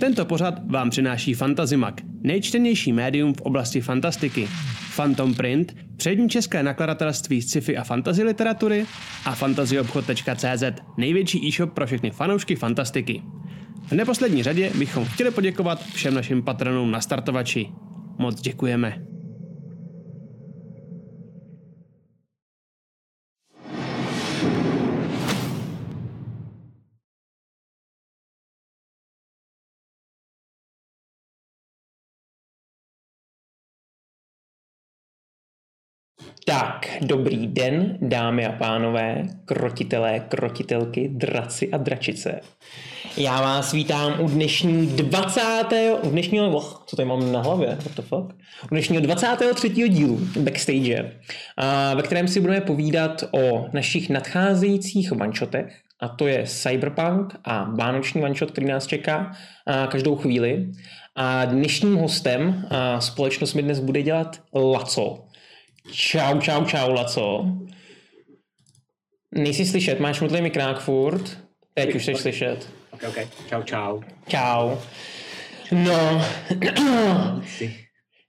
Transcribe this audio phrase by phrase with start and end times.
[0.00, 4.48] Tento pořad vám přináší Fantazimak, nejčtenější médium v oblasti fantastiky.
[4.96, 8.86] Phantom Print, přední české nakladatelství sci-fi a fantasy literatury
[9.24, 10.62] a fantazyobchod.cz,
[10.96, 13.22] největší e-shop pro všechny fanoušky fantastiky.
[13.86, 17.68] V neposlední řadě bychom chtěli poděkovat všem našim patronům na startovači.
[18.18, 19.02] Moc děkujeme.
[36.50, 42.40] Tak, dobrý den, dámy a pánové, krotitelé, krotitelky, draci a dračice.
[43.16, 45.42] Já vás vítám u dnešní 20.
[46.02, 48.34] u dnešního, oh, co tady mám na hlavě, what the fuck?
[48.64, 49.68] U dnešního 23.
[49.68, 51.12] dílu backstage,
[51.94, 58.20] ve kterém si budeme povídat o našich nadcházejících vanšotech, a to je Cyberpunk a Vánoční
[58.20, 59.32] vanšot, který nás čeká
[59.88, 60.70] každou chvíli.
[61.16, 65.24] A dnešním hostem společnost mi dnes bude dělat Laco,
[65.92, 67.46] Čau, čau, čau, Laco.
[69.34, 71.38] Nejsi slyšet, máš mutlý mikrák furt.
[71.74, 72.68] Teď už jsi slyšet.
[72.90, 73.16] Ok, ok.
[73.48, 74.00] Čau, čau.
[74.28, 74.76] Čau.
[75.72, 76.24] No,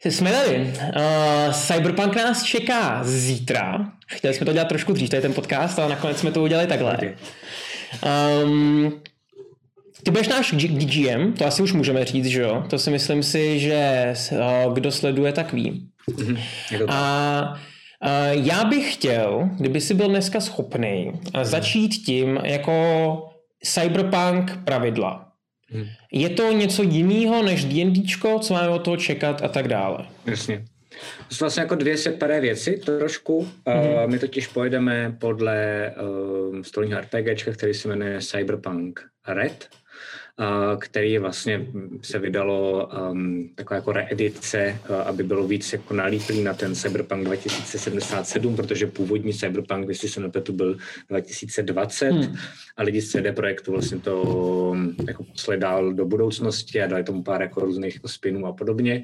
[0.04, 0.73] jsme tady.
[0.95, 3.92] Uh, Cyberpunk nás čeká zítra.
[4.08, 6.98] Chtěli jsme to dělat trošku dřív, tady ten podcast, ale nakonec jsme to udělali takhle.
[8.44, 9.02] Um,
[10.04, 12.64] ty budeš náš GGM, to asi už můžeme říct, že jo?
[12.70, 15.91] To si myslím si, že uh, kdo sleduje, tak ví.
[16.10, 16.86] Mm-hmm.
[16.88, 17.54] A
[18.06, 21.46] uh, já bych chtěl, kdyby si byl dneska schopný, mm.
[21.46, 22.74] začít tím jako
[23.64, 25.32] cyberpunk pravidla.
[25.74, 25.86] Mm.
[26.12, 30.06] Je to něco jiného než D&Dčko, co máme od toho čekat a tak dále.
[30.26, 30.66] Jasně.
[31.28, 33.48] To jsou vlastně jako dvě separé věci trošku.
[33.66, 34.04] Mm-hmm.
[34.04, 35.92] Uh, my totiž pojedeme podle
[36.52, 39.70] uh, stolního RPGčka, který se jmenuje Cyberpunk Red
[40.80, 41.68] který vlastně
[42.02, 47.26] se vydalo um, taková jako reedice, uh, aby bylo víc jako nalíplý na ten Cyberpunk
[47.26, 50.78] 2077, protože původní Cyberpunk, jestli se nepletu, byl
[51.10, 52.36] 2020 hmm.
[52.78, 57.23] a lidi z CD Projektu vlastně to um, jako dál do budoucnosti a dali tomu
[57.23, 59.04] pár jako různých jako spinů a podobně.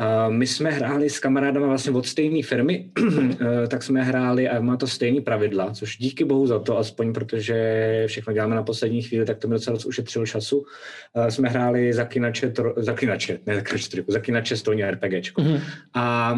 [0.00, 3.08] Uh, my jsme hráli s kamarádama vlastně od stejné firmy, uh,
[3.68, 8.04] tak jsme hráli a má to stejné pravidla, což díky bohu za to, aspoň protože
[8.06, 10.64] všechno děláme na poslední chvíli, tak to mi docela ušetřilo času.
[11.12, 15.42] Uh, jsme hráli zaklinače, zaklinače, ne zaklinače, zaklinače stolní RPGčko.
[15.42, 15.60] Mm-hmm.
[15.94, 16.34] A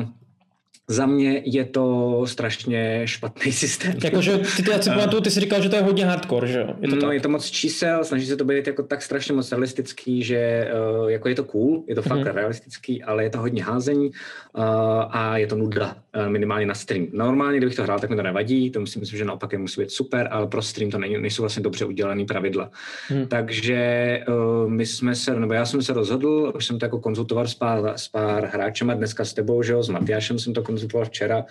[0.89, 3.95] za mě je to strašně špatný systém.
[4.05, 6.67] Jakože ty, ty, ty, ty jsi říkal, že to je hodně hardcore, že jo?
[6.81, 7.13] No, tak?
[7.13, 10.71] je to moc čísel, snaží se to být jako tak strašně moc realistický, že
[11.01, 12.35] uh, jako je to cool, je to fakt mm-hmm.
[12.35, 14.65] realistický, ale je to hodně házení uh,
[15.11, 17.07] a je to nuda, uh, minimálně na stream.
[17.13, 19.81] Normálně, kdybych to hrál, tak mi to nevadí, to si myslím, že naopak je musí
[19.81, 22.71] být super, ale pro stream to není, nejsou vlastně dobře udělané pravidla.
[23.11, 23.27] Mm.
[23.27, 27.47] Takže uh, my jsme se, nebo já jsem se rozhodl, už jsem to jako konzultoval
[27.47, 31.07] s pár, s pár hráčema dneska s tebou, že jo, s Matyášem jsem to konzultoval
[31.07, 31.45] včera.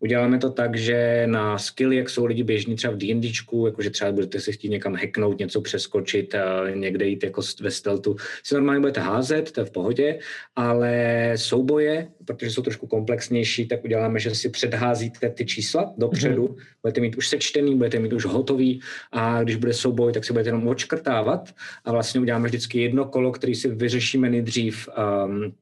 [0.00, 4.12] Uděláme to tak, že na skill, jak jsou lidi běžní třeba v D&Dčku, jakože třeba
[4.12, 6.34] budete si chtít někam hacknout, něco přeskočit,
[6.74, 10.18] někde jít jako ve stealthu, si normálně budete házet, to je v pohodě,
[10.56, 10.92] ale
[11.36, 16.82] souboje, protože jsou trošku komplexnější, tak uděláme, že si předházíte ty čísla dopředu, mm-hmm.
[16.82, 18.80] budete mít už sečtený, budete mít už hotový
[19.12, 23.32] a když bude souboj, tak si budete jenom odškrtávat a vlastně uděláme vždycky jedno kolo,
[23.32, 25.54] který si vyřešíme nejdřív um,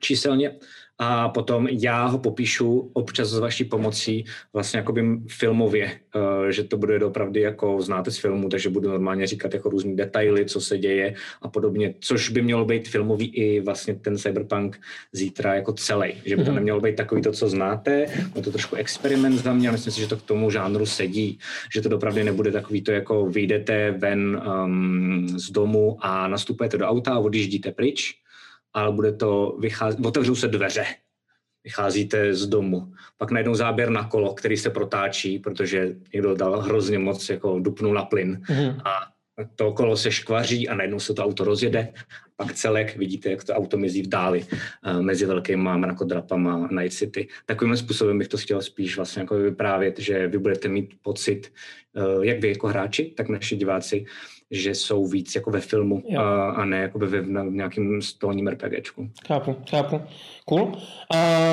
[0.00, 0.56] číselně
[0.98, 6.76] a potom já ho popíšu občas s vaší pomocí vlastně jakoby filmově, uh, že to
[6.76, 10.78] bude opravdu jako znáte z filmu, takže budu normálně říkat jako různý detaily, co se
[10.78, 14.80] děje a podobně, což by mělo být filmový i vlastně ten cyberpunk
[15.12, 16.54] zítra jako celý, že by to mhm.
[16.54, 18.06] nemělo být takový to, co znáte,
[18.36, 21.38] je to trošku experiment za mě, myslím si, že to k tomu žánru sedí,
[21.74, 26.86] že to opravdu nebude takový to, jako vyjdete ven um, z domu a nastupujete do
[26.86, 28.14] auta a odjíždíte pryč,
[28.78, 30.84] ale bude to vycházet, otevřou se dveře,
[31.64, 32.92] vycházíte z domu.
[33.16, 37.94] Pak najednou záběr na kolo, který se protáčí, protože někdo dal hrozně moc, jako dupnul
[37.94, 38.80] na plyn mm.
[38.84, 39.18] a
[39.56, 41.92] to kolo se škvaří a najednou se to auto rozjede.
[42.36, 44.46] Pak celek vidíte, jak to auto mizí v dáli
[44.86, 47.28] uh, mezi velkýma mrakodrapama Night City.
[47.46, 51.52] Takovým způsobem bych to chtěl spíš vlastně jako vyprávět, že vy budete mít pocit,
[52.16, 54.06] uh, jak vy jako hráči, tak naši diváci,
[54.50, 59.10] že jsou víc jako ve filmu a, a ne jako ve, v nějakém stolním RPGčku.
[59.26, 60.00] Chápu, chápu.
[60.48, 60.72] Cool.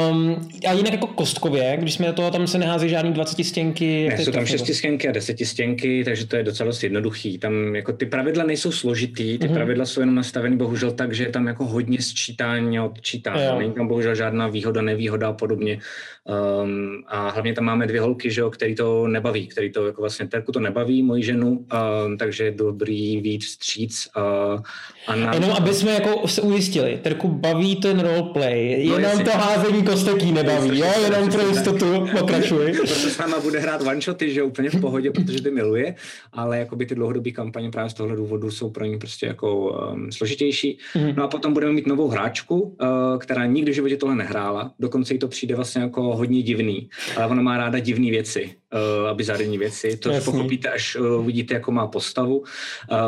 [0.09, 4.09] Um, a jinak jako kostkově, když jsme toho, tam se nehází žádný 20 stěnky.
[4.09, 7.37] Ne, jsou tam 6 stěnky a 10 stěnky, takže to je docela dost jednoduchý.
[7.37, 9.53] Tam jako ty pravidla nejsou složitý, ty mm-hmm.
[9.53, 13.59] pravidla jsou jenom nastaveny bohužel tak, že je tam jako hodně sčítání a odčítání.
[13.59, 15.79] Není tam bohužel žádná výhoda, nevýhoda a podobně.
[16.63, 20.01] Um, a hlavně tam máme dvě holky, že jo, který to nebaví, který to jako
[20.01, 24.07] vlastně Terku to nebaví, moji ženu, um, takže do, dobrý víc vstříc.
[24.17, 24.61] Uh,
[25.07, 25.33] a na...
[25.33, 30.79] Jenom aby jsme jako se ujistili, Terku baví ten roleplay, jenom to házení kosteký nebaví,
[30.79, 32.73] jo, jenom pro jistotu pokračuj.
[32.73, 35.95] Proto s náma bude hrát one shoty, že úplně v pohodě, protože ty miluje,
[36.33, 40.11] ale jakoby ty dlouhodobé kampaně právě z tohle důvodu jsou pro ní prostě jako um,
[40.11, 40.77] složitější.
[40.95, 41.13] Mm-hmm.
[41.17, 45.13] No a potom budeme mít novou hráčku, uh, která nikdy v životě tohle nehrála, dokonce
[45.13, 48.55] jí to přijde vlastně jako hodně divný, ale ona má ráda divné věci,
[49.09, 50.31] aby bizarní věci, to Jasný.
[50.31, 52.43] pochopíte, až uh, uvidíte, jako má postavu,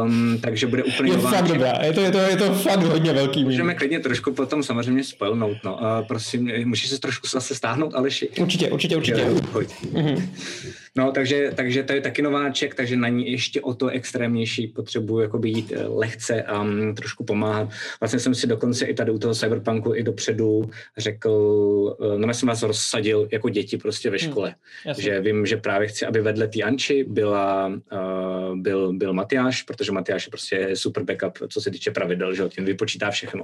[0.04, 1.74] um, takže bude úplně je Fakt dobrá.
[1.84, 3.44] Je to, je, to, je to fakt hodně velký.
[3.44, 5.74] Můžeme klidně trošku potom samozřejmě spelnout, no.
[5.76, 8.30] Uh, prosím, můžeš se trošku zase stáhnout, Aleši?
[8.40, 9.22] Určitě, určitě, určitě.
[9.22, 9.42] Jo,
[9.94, 10.30] Mm-hmm.
[10.98, 15.20] No, takže, takže to je taky nováček, takže na ní ještě o to extrémnější potřebuji
[15.20, 17.70] jakoby jít eh, lehce a um, trošku pomáhat.
[18.00, 21.30] Vlastně jsem si dokonce i tady u toho cyberpunku i dopředu řekl,
[22.00, 24.56] uh, no já jsem vás rozsadil jako děti prostě ve hmm, škole,
[24.86, 29.62] hmm, že vím, že právě chci, aby vedle té Anči byla, uh, byl, byl Matyáš,
[29.64, 33.44] protože Matyáš je prostě super backup, co se týče pravidel, že ten vypočítá všechno.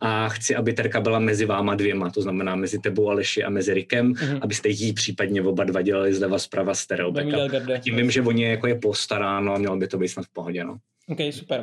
[0.00, 3.74] A chci, aby Terka byla mezi váma dvěma, to znamená mezi tebou Aleši a mezi
[3.74, 4.38] Rikem, hmm.
[4.42, 7.70] abyste jí případně oba dva dělali zleva zprava stereo backup.
[7.74, 10.32] A tím vím, že oni jako je postaráno a mělo by to být snad v
[10.32, 10.64] pohodě.
[10.64, 10.76] No.
[11.08, 11.60] OK, super.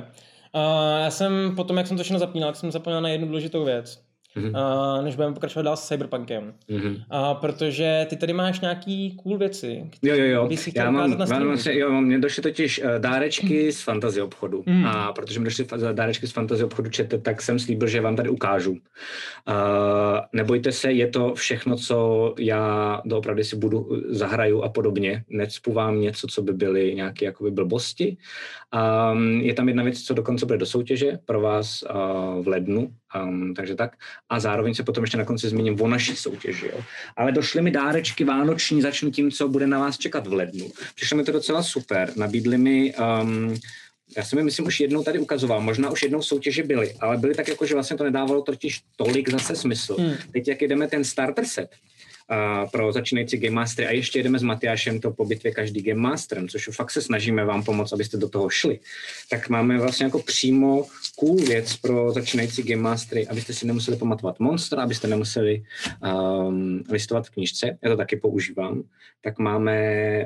[0.56, 3.66] Uh, já jsem potom, jak jsem to všechno zapínal, tak jsem zapomněl na jednu důležitou
[3.66, 4.04] věc
[4.38, 4.98] mm-hmm.
[4.98, 6.54] uh, než budeme pokračovat dál s Cyberpunkem.
[6.70, 6.94] Mm-hmm.
[6.94, 9.90] Uh, protože ty tady máš nějaký cool věci.
[10.02, 10.50] Jo, jo, jo.
[10.76, 13.72] Já mám, mám, vlastně, jo, mám, mě došly totiž uh, dárečky mm.
[13.72, 14.64] z fantasy obchodu.
[14.66, 14.86] Mm.
[14.86, 18.30] A protože mi došly dárečky z fantasy obchodu čete, tak jsem slíbil, že vám tady
[18.30, 18.72] ukážu.
[18.72, 18.78] Uh,
[20.34, 25.24] nebojte se, je to všechno, co já doopravdy si budu zahraju a podobně.
[25.30, 28.18] Necpu vám něco, co by byly nějaké jakoby blbosti.
[29.12, 32.90] Um, je tam jedna věc, co dokonce bude do soutěže pro vás uh, v lednu,
[33.22, 33.96] um, takže tak
[34.30, 36.66] a zároveň se potom ještě na konci zmíním o naší soutěži.
[36.66, 36.82] Jo.
[37.16, 40.72] Ale došly mi dárečky vánoční, začnu tím, co bude na vás čekat v lednu.
[40.96, 42.12] Přišlo mi to docela super.
[42.16, 43.56] Nabídli mi um,
[44.18, 47.36] já jsem mi myslím už jednou tady ukazoval, možná už jednou soutěže byly, ale byly
[47.36, 49.96] tak jako, že vlastně to nedávalo totiž tolik zase smysl.
[50.00, 50.14] Hmm.
[50.32, 51.70] Teď jak jdeme ten starter set,
[52.72, 53.88] pro začínající Game Mastery.
[53.88, 57.46] A ještě jedeme s Matyášem to po bitvě každý Game Masterem, což fakt se snažíme
[57.46, 58.80] vám pomoct, abyste do toho šli,
[59.30, 60.86] tak máme vlastně jako přímo
[61.20, 65.64] cool věc pro začínající Game Mastery, abyste si nemuseli pamatovat monstra, abyste nemuseli
[66.48, 68.84] um, listovat v knižce, já to taky používám,
[69.22, 69.80] tak máme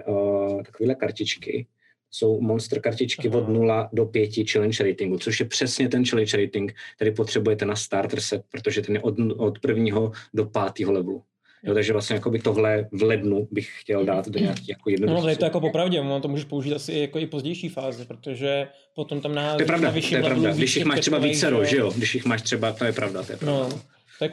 [0.08, 1.68] uh, takovéhle kartičky,
[2.12, 3.38] jsou monster kartičky Aha.
[3.38, 7.76] od 0 do 5 challenge ratingu, což je přesně ten challenge rating, který potřebujete na
[7.76, 11.24] starter set, protože ten je od, od prvního do pátého levelu.
[11.68, 15.16] Jo, takže vlastně jako by tohle v lednu bych chtěl dát do nějaký jako jednoduché.
[15.16, 18.06] No, to je to jako popravdě, no, to můžeš použít asi jako i pozdější fáze,
[18.06, 20.54] protože potom tam na To je pravda, to je pravda.
[20.54, 23.32] Když jich máš třeba více, že jo, když jich máš třeba, to je pravda, to
[23.32, 23.70] je pravda.
[23.70, 23.97] No.
[24.20, 24.32] To je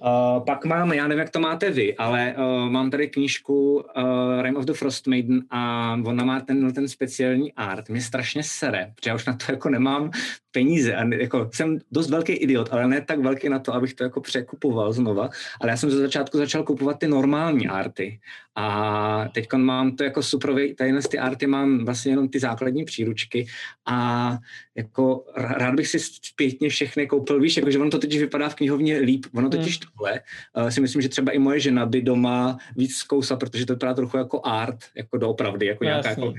[0.00, 4.42] uh, pak mám, já nevím, jak to máte vy, ale uh, mám tady knížku uh,
[4.42, 7.88] Rime of the Frost Maiden a ona má ten, ten speciální art.
[7.88, 10.10] Mě strašně sere, protože já už na to jako nemám
[10.50, 10.94] peníze.
[10.94, 14.20] A jako, jsem dost velký idiot, ale ne tak velký na to, abych to jako
[14.20, 15.28] překupoval znova.
[15.60, 18.20] Ale já jsem ze začátku začal kupovat ty normální arty.
[18.56, 23.46] A teď mám to jako suprový, tady ty arty mám vlastně jenom ty základní příručky
[23.86, 24.38] a
[24.74, 28.54] jako rád bych si zpětně všechny koupil, víš, jako, že ono to teď vypadá v
[28.54, 29.90] knihovně líp, ono totiž hmm.
[29.92, 30.20] tohle
[30.56, 33.94] uh, si myslím, že třeba i moje žena by doma víc zkousla, protože to vypadá
[33.94, 36.34] trochu jako art, jako doopravdy, jako no, nějaká, jako,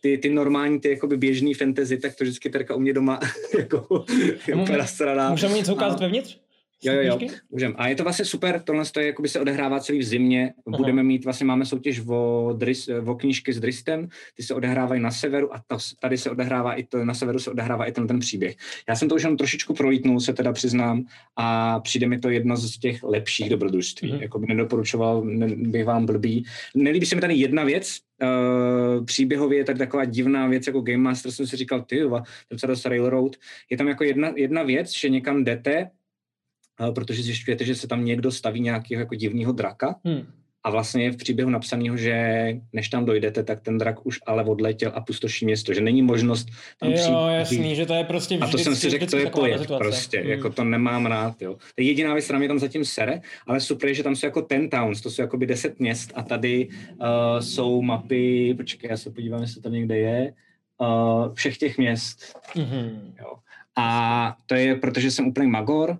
[0.00, 3.20] ty, ty normální, ty jakoby běžný fantasy, tak to vždycky Terka u mě doma
[3.58, 4.04] jako
[4.46, 4.54] je
[5.30, 6.38] Můžeme něco ukázat vevnitř?
[6.84, 7.74] Jo, jo, jo, můžeme.
[7.76, 10.52] A je to vlastně super, tohle je, jakoby se odehrává celý v zimě.
[10.66, 10.76] Aha.
[10.76, 15.10] Budeme mít, vlastně máme soutěž o, Dris, o knížky s Dristem, ty se odehrávají na
[15.10, 18.18] severu a to, tady se odehrává i to, na severu se odehrává i ten, ten
[18.18, 18.56] příběh.
[18.88, 21.04] Já jsem to už jenom trošičku prolítnul, se teda přiznám,
[21.36, 24.12] a přijde mi to jedno z těch lepších dobrodružství.
[24.12, 24.22] Mhm.
[24.22, 26.44] Jako by nedoporučoval, ne, bych vám blbý.
[26.74, 30.98] Nelíbí se mi tady jedna věc, Uh, příběhově je tady taková divná věc, jako Game
[30.98, 32.02] Master jsem si říkal, ty,
[32.48, 33.36] ten se dost Railroad.
[33.70, 35.90] Je tam jako jedna, jedna věc, že někam jdete
[36.94, 40.26] protože zjišťujete, že se tam někdo staví nějakého jako divného draka hmm.
[40.64, 44.44] a vlastně je v příběhu napsaného, že než tam dojdete, tak ten drak už ale
[44.44, 46.48] odletěl a pustoší město, že není možnost
[46.80, 47.16] tam jo, přijít.
[47.38, 50.20] Jasný, že to je prostě vždycky, A to jsem si řekl, to je pojeb prostě,
[50.20, 50.30] hmm.
[50.30, 51.54] jako to nemám rád, jo.
[51.54, 54.26] To je jediná věc, která mě tam zatím sere, ale super je, že tam jsou
[54.26, 58.90] jako ten towns, to jsou jako by deset měst a tady uh, jsou mapy, počkej,
[58.90, 60.32] já se podívám, jestli tam někde je,
[60.78, 62.36] uh, všech těch měst.
[62.54, 63.12] Mm-hmm.
[63.20, 63.32] Jo.
[63.76, 65.98] A to je, protože jsem úplný magor,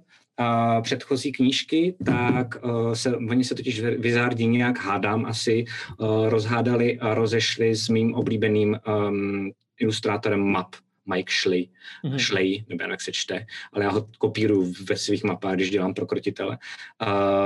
[0.83, 5.65] předchozí knížky, tak uh, se, oni se totiž Vizardi nějak hádám asi
[5.99, 8.79] uh, rozhádali a rozešli s mým oblíbeným
[9.09, 11.69] um, ilustrátorem map Mike Schley,
[12.05, 12.19] mm-hmm.
[12.19, 16.07] Schley, nebo jak se čte, ale já ho kopíruju ve svých mapách, když dělám pro
[16.07, 16.59] krotitele.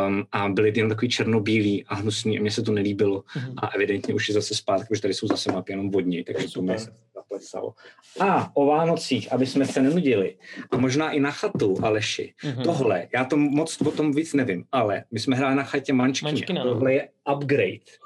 [0.09, 3.55] Um, a byly jenom takový černobílý a hnusný a mně se to nelíbilo mm-hmm.
[3.57, 6.63] a evidentně už je zase zpátky, protože tady jsou zase mapy jenom vodní, takže to
[6.63, 7.75] mě se zaplesalo.
[8.21, 10.37] A o Vánocích, aby jsme se nenudili,
[10.71, 12.63] a možná i na chatu, Aleši, mm-hmm.
[12.63, 16.25] tohle, já to moc o tom víc nevím, ale my jsme hráli na chatě Mančky,
[16.25, 16.63] Mančkina.
[16.63, 18.04] tohle je upgrade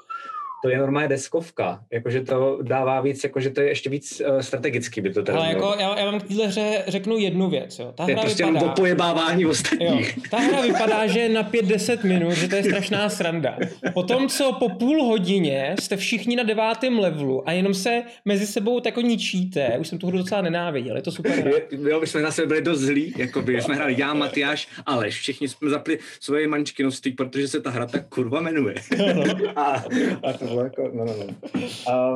[0.63, 5.01] to je normálně deskovka, jakože to dává víc, jakože to je ještě víc uh, strategicky
[5.01, 7.93] by to teda Ale jako já, já vám k téhle hře řeknu jednu věc, jo.
[7.95, 10.17] Ta je hra prostě vypadá, jenom pojebávání ostatních.
[10.17, 13.57] Jo, ta hra vypadá, že na 5-10 minut, že to je strašná sranda.
[13.93, 18.79] Potom, co po půl hodině jste všichni na devátém levelu a jenom se mezi sebou
[18.79, 21.51] tako ničíte, už jsem tu hru docela nenáviděl, je to super.
[21.71, 25.19] Jo, my jsme na sebe byli dost zlí, jako by jsme hráli já, Matyáš, Aleš,
[25.19, 28.75] všichni jsme zapli svoje mančky nostý, protože se ta hra tak kurva jmenuje.
[29.55, 29.83] a,
[30.23, 31.35] a to bylo jako, no, no, no.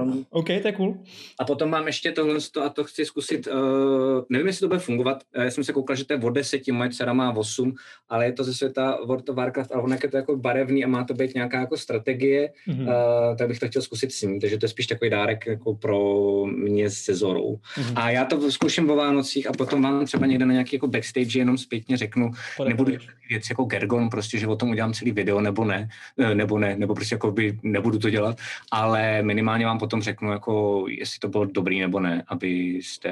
[0.01, 0.97] Um, OK, to je cool.
[1.39, 5.23] A potom mám ještě tohle a to chci zkusit, uh, nevím, jestli to bude fungovat,
[5.35, 7.73] já jsem se koukal, že to je od deseti, moje dcera má 8,
[8.09, 10.87] ale je to ze světa World of Warcraft, ale ono je to jako barevný a
[10.87, 12.87] má to být nějaká jako strategie, mm-hmm.
[12.87, 15.75] uh, tak bych to chtěl zkusit s ním, takže to je spíš takový dárek jako
[15.75, 17.55] pro mě se Zorou.
[17.55, 17.93] Mm-hmm.
[17.95, 21.39] A já to zkusím o Vánocích a potom vám třeba někde na nějaký jako backstage
[21.39, 22.69] jenom zpětně řeknu, Podepuješ.
[22.69, 26.59] nebudu věc jako Gergon, prostě, že o tom udělám celý video, nebo ne, eh, nebo
[26.59, 28.22] ne, nebo prostě jako by nebudu to dělat,
[28.71, 33.09] ale minimálně vám potom řeknu, jako jestli to bylo dobrý nebo ne, abyste,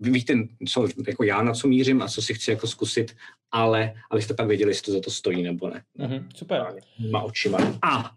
[0.00, 0.34] víte,
[0.68, 3.16] co, jako já na co mířím a co si chci jako zkusit,
[3.52, 5.82] ale abyste pak věděli, jestli to za to stojí nebo ne.
[5.98, 6.66] Mm-hmm, super.
[7.10, 7.58] Má očima.
[7.82, 8.10] A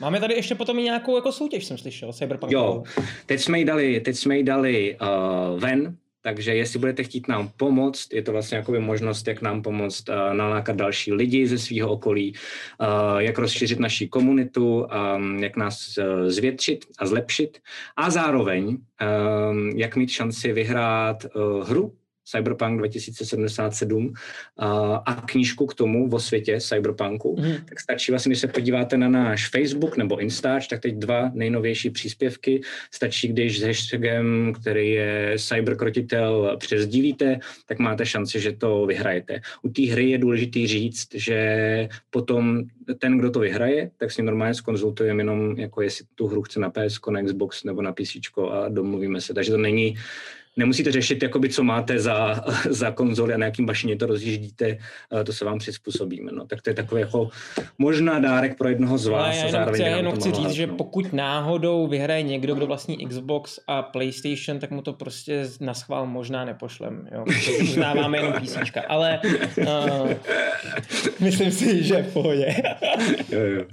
[0.00, 2.52] Máme tady ještě potom i nějakou jako soutěž, jsem slyšel, Cyberpunk.
[2.52, 2.82] Jo,
[3.26, 7.50] teď jsme jí dali, teď jsme jí dali uh, ven, takže jestli budete chtít nám
[7.56, 11.90] pomoct, je to vlastně jakoby možnost, jak nám pomoct uh, nalákat další lidi ze svého
[11.90, 17.58] okolí, uh, jak rozšířit naší komunitu, um, jak nás uh, zvětšit a zlepšit.
[17.96, 21.94] A zároveň um, jak mít šanci vyhrát uh, hru,
[22.28, 24.12] Cyberpunk 2077
[24.56, 27.52] a, a knížku k tomu o světě Cyberpunku, mm.
[27.68, 31.90] tak stačí vlastně, když se podíváte na náš Facebook nebo Instač, tak teď dva nejnovější
[31.90, 32.60] příspěvky.
[32.90, 39.40] Stačí, když s hashtagem, který je cyberkrotitel přezdílíte, tak máte šanci, že to vyhrajete.
[39.62, 42.64] U té hry je důležité říct, že potom
[42.98, 46.70] ten, kdo to vyhraje, tak si normálně skonzultujeme jenom, jako jestli tu hru chce na
[46.70, 48.16] PS, na Xbox nebo na PC
[48.50, 49.34] a domluvíme se.
[49.34, 49.96] Takže to není
[50.56, 54.78] nemusíte řešit, jakoby, co máte za, za konzoli a na jakým bašině to rozjíždíte,
[55.24, 56.32] to se vám přizpůsobíme.
[56.32, 56.46] No.
[56.46, 57.28] Tak to je takový jako
[57.78, 59.36] možná dárek pro jednoho z vás.
[59.36, 60.74] já jenom chci, jenom chci říct, že no.
[60.74, 66.06] pokud náhodou vyhraje někdo, kdo vlastní Xbox a PlayStation, tak mu to prostě na schvál
[66.06, 67.08] možná nepošlem.
[67.12, 67.24] Jo.
[67.62, 69.20] Uznáváme jenom písnička, ale
[69.58, 70.10] uh,
[71.20, 72.54] myslím si, že v pohodě.
[73.28, 73.64] jo, jo.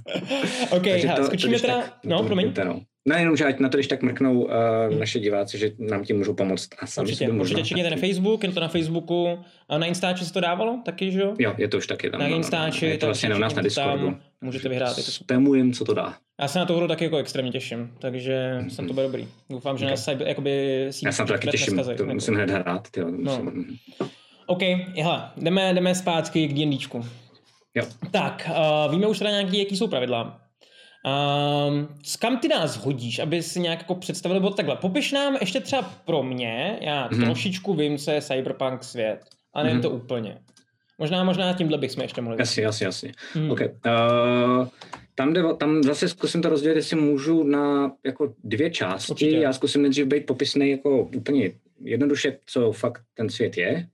[0.70, 1.82] OK, ha, skočíme teda...
[2.04, 2.52] No, promiň.
[2.64, 2.80] No.
[3.08, 4.50] Ne, jenom, že ať na to když tak mrknou uh,
[4.98, 6.68] naše diváci, že nám tím můžou pomoct.
[6.78, 9.38] A sami určitě, určitě čekněte na Facebook, je to na Facebooku.
[9.68, 11.34] A na Instači se to dávalo taky, že jo?
[11.38, 12.20] Jo, je to už taky tam.
[12.20, 12.86] Na Instači.
[12.86, 14.06] Je to vlastně u nás na Discordu.
[14.06, 14.96] Tam, můžete vyhrát.
[14.96, 16.14] Spamujem, co to dá.
[16.40, 18.68] Já se na to hru taky jako extrémně těším, takže mm-hmm.
[18.68, 19.28] jsem to bude dobrý.
[19.50, 19.92] Doufám, že okay.
[19.92, 22.90] nás jakoby Já se na to taky těším, neskazy, to musím hned hrát.
[22.90, 23.16] Tyjo, no.
[23.16, 23.78] musím...
[24.00, 24.08] no.
[24.46, 24.62] OK,
[24.96, 27.04] hele, jdeme, jdeme zpátky k D&Dčku.
[27.74, 27.84] Jo.
[28.10, 30.43] Tak, uh, víme už teda nějaký, jaký jsou pravidla.
[31.04, 35.60] Um, kam ty nás hodíš, aby si nějak jako představil, nebo takhle, popiš nám ještě
[35.60, 37.24] třeba pro mě, já mm-hmm.
[37.24, 39.20] trošičku vím, co je cyberpunk svět,
[39.54, 39.82] ale mm-hmm.
[39.82, 40.38] to úplně.
[40.98, 42.36] Možná, možná tímhle bychom ještě mohli.
[42.38, 43.12] Jasně, jasně, jasně.
[43.34, 43.50] Mm.
[43.50, 43.68] Okay.
[43.68, 44.66] Uh,
[45.14, 49.12] tam, jde, tam zase zkusím to rozdělit, jestli můžu na jako dvě části.
[49.12, 49.36] Určitě.
[49.36, 51.50] Já zkusím nejdřív být popisný jako úplně
[51.84, 53.88] jednoduše, co fakt ten svět je,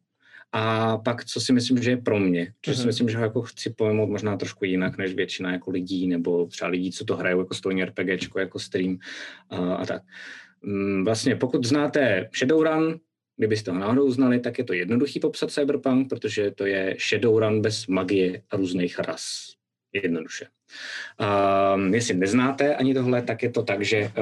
[0.53, 2.73] a pak, co si myslím, že je pro mě, mm-hmm.
[2.73, 2.87] si mhm.
[2.87, 6.71] myslím, že ho jako chci pojmout možná trošku jinak, než většina jako lidí, nebo třeba
[6.71, 8.99] lidí, co to hrajou jako stolní RPGčko, jako stream
[9.51, 10.03] a, a tak.
[10.63, 13.01] Mm, vlastně pokud znáte Shadowrun,
[13.37, 17.87] kdybyste ho náhodou znali, tak je to jednoduchý popsat Cyberpunk, protože to je Shadowrun bez
[17.87, 19.55] magie a různých ras.
[19.93, 20.47] Jednoduše.
[21.75, 24.13] Um, jestli neznáte ani tohle, tak je to tak, že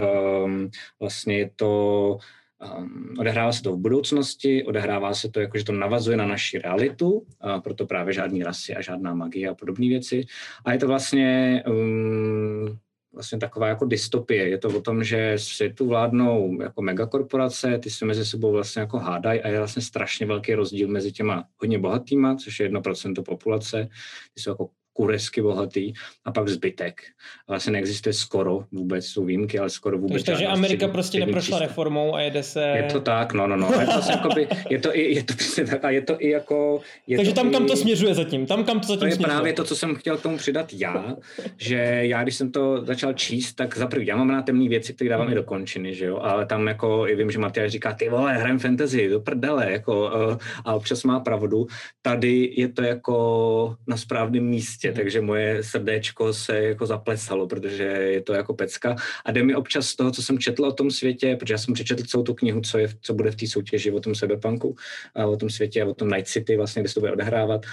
[0.44, 0.70] um,
[1.00, 2.18] vlastně je to
[2.78, 6.58] Um, odehrává se to v budoucnosti, odehrává se to jako, že to navazuje na naši
[6.58, 7.26] realitu,
[7.62, 10.24] proto právě žádný rasy a žádná magie a podobné věci.
[10.64, 12.78] A je to vlastně um,
[13.12, 14.48] vlastně taková jako dystopie.
[14.48, 18.98] Je to o tom, že světu vládnou jako megakorporace, ty se mezi sebou vlastně jako
[18.98, 23.88] hádají a je vlastně strašně velký rozdíl mezi těma hodně bohatýma, což je 1% populace,
[24.34, 25.92] ty jsou jako kuresky bohatý
[26.24, 27.02] a pak zbytek.
[27.48, 30.24] Vlastně neexistuje skoro vůbec, jsou výjimky, ale skoro vůbec.
[30.24, 32.62] Takže Amerika střední, prostě neprošla reformou a jede se...
[32.76, 33.66] Je to tak, no, no, no.
[33.66, 36.30] Je to, vlastně jakoby, je to, i, je to přesně tak a je to i
[36.30, 36.80] jako...
[37.06, 39.12] Je Takže to tam, i, kam to směřuje zatím, tam, kam to zatím To je
[39.12, 39.34] směřuje.
[39.34, 41.16] právě to, co jsem chtěl k tomu přidat já,
[41.56, 44.94] že já, když jsem to začal číst, tak za prvý, já mám na temné věci,
[44.94, 45.32] které dávám hmm.
[45.32, 48.34] i do končiny, že jo, ale tam jako i vím, že Matyáš říká, ty vole,
[48.34, 51.66] hrajem fantasy, do prdele, jako, uh, a občas má pravdu.
[52.02, 54.96] Tady je to jako na správném místě, hmm.
[54.96, 59.86] takže moje srdéčko se jako zaplesalo, protože je to jako pecka a jde mi občas
[59.86, 62.60] z toho, co jsem četl o tom světě, protože já jsem přečetl celou tu knihu,
[62.60, 64.76] co, je, co bude v té soutěži o tom cyberpunku,
[65.14, 67.66] a o tom světě a o tom Night City, vlastně, kde se to bude odehrávat,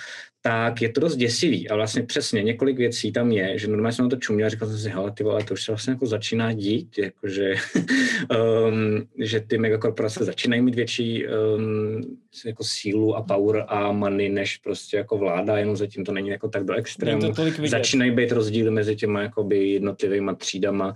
[0.45, 1.69] tak je to dost děsivý.
[1.69, 4.67] A vlastně přesně několik věcí tam je, že normálně jsem na to čuměl a říkal
[4.67, 7.53] jsem si, hele, ty vole, to už se vlastně jako začíná dít, jakože,
[8.67, 14.57] um, že ty megakorporace začínají mít větší um, jako sílu a power a money, než
[14.57, 17.33] prostě jako vláda, jenom zatím to není jako tak do extrému.
[17.65, 20.93] Začínají být rozdíly mezi těma jakoby jednotlivými třídama.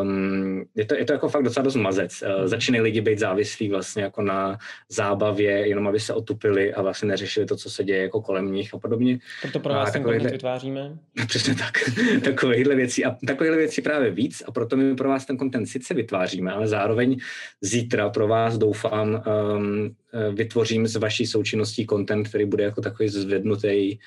[0.00, 2.22] Um, je, to, je to jako fakt docela dost mazec.
[2.22, 7.08] Uh, začínají lidi být závislí vlastně jako na zábavě, jenom aby se otupili a vlastně
[7.08, 9.18] neřešili to, co se děje jako kolem nich a podobně.
[9.42, 10.98] Proto pro vás ten content vytváříme.
[11.26, 11.78] Přesně tak.
[12.24, 13.04] takovéhle věci.
[13.04, 16.68] A takovéhle věci právě víc a proto my pro vás ten content sice vytváříme, ale
[16.68, 17.16] zároveň
[17.60, 19.22] zítra pro vás doufám
[19.56, 19.96] um,
[20.34, 23.98] vytvořím z vaší součinností content, který bude jako takový zvednutý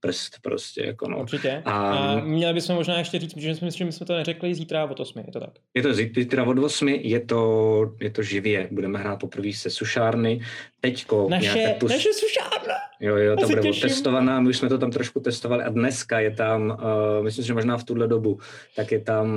[0.00, 0.82] prst prostě.
[0.86, 1.20] Jako no.
[1.20, 1.62] Určitě.
[1.64, 5.00] A, a měli bychom možná ještě říct, že jsme, že jsme to neřekli zítra od
[5.00, 5.50] 8, je to tak?
[5.74, 8.68] Je to zítra od 8, je to, je to živě.
[8.70, 10.40] Budeme hrát poprvé se sušárny.
[10.80, 11.92] Teďko naše, plus...
[11.92, 12.74] naše sušárna!
[13.00, 16.30] Jo, jo, ta bude testovaná, my už jsme to tam trošku testovali a dneska je
[16.30, 18.38] tam, uh, myslím, že možná v tuhle dobu,
[18.76, 19.28] tak je tam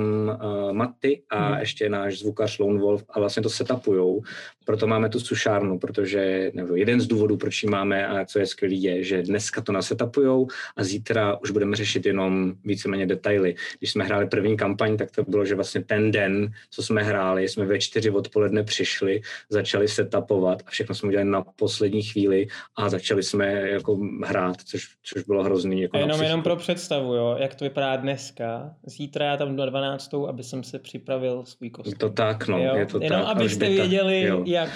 [0.44, 1.60] uh, Matty a hmm.
[1.60, 4.22] ještě náš zvukař Lone Wolf a vlastně to setupujou,
[4.64, 8.46] proto máme tu sušárnu, protože nebo jeden z důvodů, proč ji máme a co je
[8.46, 13.54] skvělý, je, že dneska to nasetupujou a zítra už budeme řešit jenom víceméně detaily.
[13.78, 17.48] Když jsme hráli první kampaň, tak to bylo, že vlastně ten den, co jsme hráli,
[17.48, 22.88] jsme ve čtyři odpoledne přišli, začali setupovat a všechno jsme udělali na poslední chvíli a
[22.88, 25.82] začali jsme jako hrát, což, což bylo hrozný.
[25.82, 28.74] Jako jenom, jenom pro představu, jo, jak to vypadá dneska.
[28.86, 30.14] Zítra já tam do 12.
[30.28, 31.98] aby jsem se připravil svůj kostým.
[31.98, 32.76] To tak, no, jo?
[32.76, 33.36] je to jenom tak.
[33.36, 34.42] abyste věděli, jo.
[34.46, 34.70] jak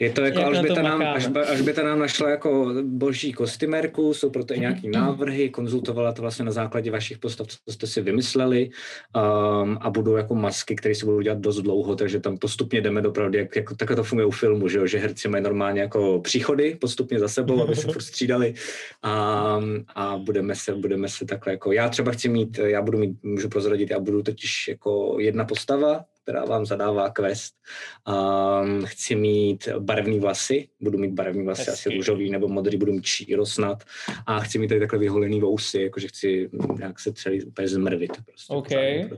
[0.00, 1.26] je to jako, až by, to nám, až,
[1.74, 6.52] to nám našla jako boží kostymerku, jsou proto i nějaký návrhy, konzultovala to vlastně na
[6.52, 8.70] základě vašich postav, co jste si vymysleli
[9.16, 13.00] um, a budou jako masky, které se budou dělat dost dlouho, takže tam postupně jdeme
[13.02, 16.20] dopravdy, jak, jako, takhle to funguje u filmu, že, jo, že herci mají normálně jako
[16.20, 18.54] příchody postupně za sebou, aby se furt střídali
[19.02, 19.60] a,
[19.94, 23.48] a budeme, se, budeme se takhle jako, já třeba chci mít, já budu mít, můžu
[23.48, 27.54] prozradit, já budu totiž jako jedna postava, která vám zadává quest.
[28.08, 31.72] Um, chci mít barevné vlasy, budu mít barevné vlasy, Hezky.
[31.72, 33.84] asi růžový nebo modrý, budu mít číro snad.
[34.26, 38.12] A chci mít tady takhle vyholený vousy, jakože chci nějak se celý úplně zmrvit.
[38.26, 38.68] Prostě, OK,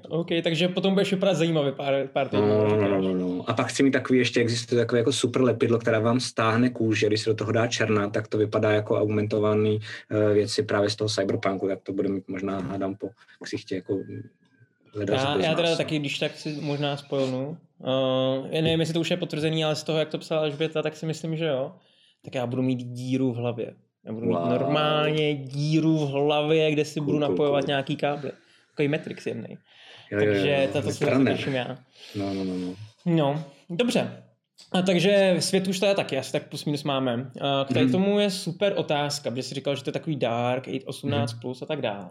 [0.09, 2.49] OK, takže potom budeš vypadat zajímavě pár, pár týdnů.
[2.49, 3.51] No, no, no, no, no.
[3.51, 7.07] A pak chci mít takový, ještě existuje takové jako super lepidlo, která vám stáhne kůži,
[7.07, 10.97] když se do toho dá černá, tak to vypadá jako augmentovaný uh, věci právě z
[10.97, 13.11] toho cyberpunku, tak to bude mít možná, hádám po
[13.43, 13.99] ksichtě jako
[15.13, 17.57] já, já teda taky, když tak si možná spojnu.
[17.79, 20.97] Uh, nevím, jestli to už je potvrzený, ale z toho, jak to psala Alžběta, tak
[20.97, 21.73] si myslím, že jo.
[22.25, 23.75] Tak já budu mít díru v hlavě.
[24.07, 24.43] Já budu wow.
[24.43, 27.69] mít normálně díru v hlavě, kde si cool, budu napojovat cool.
[27.69, 28.33] nějaký káble.
[28.71, 29.59] Takový Matrix jemný.
[30.11, 30.69] Jo, Takže jo, jo.
[30.73, 31.79] tato se těším já.
[32.15, 32.75] No, no, no, no.
[33.07, 34.23] No, dobře.
[34.73, 37.31] A takže svět už teda taky asi tak plus minus máme.
[37.41, 37.93] A k tady mm.
[37.93, 41.41] tomu je super otázka, protože jsi říkal, že to je takový dark, 18 mm.
[41.41, 42.11] plus a tak dále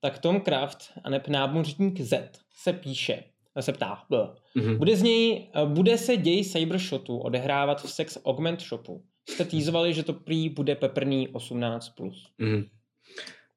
[0.00, 2.30] tak Tom Kraft a neb námořník Z
[2.62, 3.24] se píše,
[3.60, 4.76] se ptá, mm-hmm.
[4.78, 9.04] bude, z něj, bude se děj Cybershotu odehrávat v Sex Augment Shopu.
[9.28, 11.78] Jste týzovali, že to prý bude peprný 18+.
[11.96, 12.32] Plus.
[12.38, 12.64] Mm.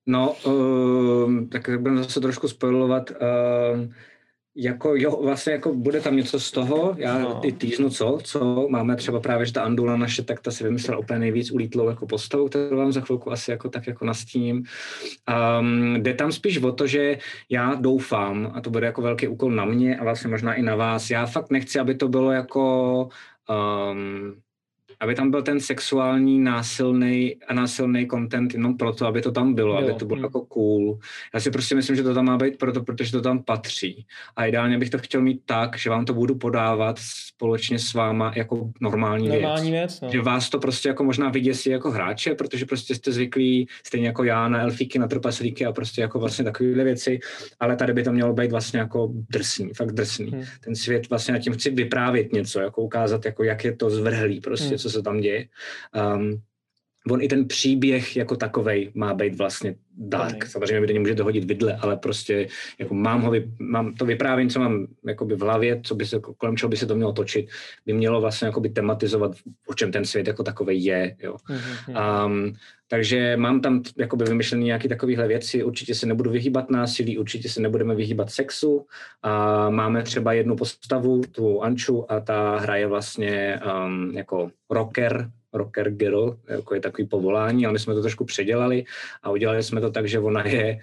[0.06, 3.12] No, uh, tak budeme zase trošku spojovat.
[3.12, 3.18] Uh,
[4.56, 7.34] jako jo, vlastně jako bude tam něco z toho, já no.
[7.34, 11.00] ty týznu co, co máme třeba právě, že ta Andula naše, tak ta si vymyslela
[11.00, 14.64] úplně nejvíc ulítlou jako postavu, kterou vám za chvilku asi jako tak jako nastíním.
[15.60, 17.18] Um, jde tam spíš o to, že
[17.50, 20.76] já doufám, a to bude jako velký úkol na mě a vlastně možná i na
[20.76, 23.10] vás, já fakt nechci, aby to bylo jako
[23.50, 24.36] um,
[25.04, 29.74] aby tam byl ten sexuální násilný a násilný content jenom proto, aby to tam bylo,
[29.74, 29.80] jo.
[29.80, 30.24] aby to bylo hmm.
[30.24, 31.00] jako cool.
[31.34, 34.06] Já si prostě myslím, že to tam má být proto, protože to tam patří.
[34.36, 38.34] A ideálně bych to chtěl mít tak, že vám to budu podávat společně s váma
[38.36, 39.92] jako normální, normální věc.
[39.92, 40.10] věc no.
[40.10, 44.24] Že vás to prostě jako možná vyděsí jako hráče, protože prostě jste zvyklí, stejně jako
[44.24, 47.20] já, na elfíky, na trpaslíky a prostě jako vlastně takovéhle věci,
[47.60, 50.32] ale tady by to mělo být vlastně jako drsný, fakt drsný.
[50.32, 50.44] Hmm.
[50.64, 54.40] Ten svět vlastně na tím chci vyprávět něco, jako ukázat, jako jak je to zvrhlý
[54.40, 54.78] prostě, hmm.
[54.78, 55.48] co se tam děje.
[56.16, 56.42] Um,
[57.12, 60.46] on i ten příběh jako takovej má být vlastně dark.
[60.46, 62.48] Samozřejmě mi to můžete hodit vidle, ale prostě
[62.80, 66.58] jako mám, ho, mám to vyprávění, co mám jakoby v hlavě, co by se, kolem
[66.58, 67.50] čeho by se to mělo točit,
[67.86, 69.32] by mělo vlastně jakoby tematizovat,
[69.68, 71.16] o čem ten svět jako takový je.
[71.20, 71.36] Jo.
[71.50, 72.26] Mm-hmm.
[72.26, 72.54] Um,
[72.94, 77.62] takže mám tam jakoby vymyšlený nějaké takovéhle věci, určitě se nebudu vyhýbat násilí, určitě se
[77.62, 78.86] nebudeme vyhýbat sexu.
[79.24, 85.92] A máme třeba jednu postavu, tu Anču, a ta hraje vlastně um, jako rocker, rocker
[85.92, 88.86] girl, jako je takový povolání, ale my jsme to trošku předělali
[89.24, 90.80] a udělali jsme to tak, že ona je,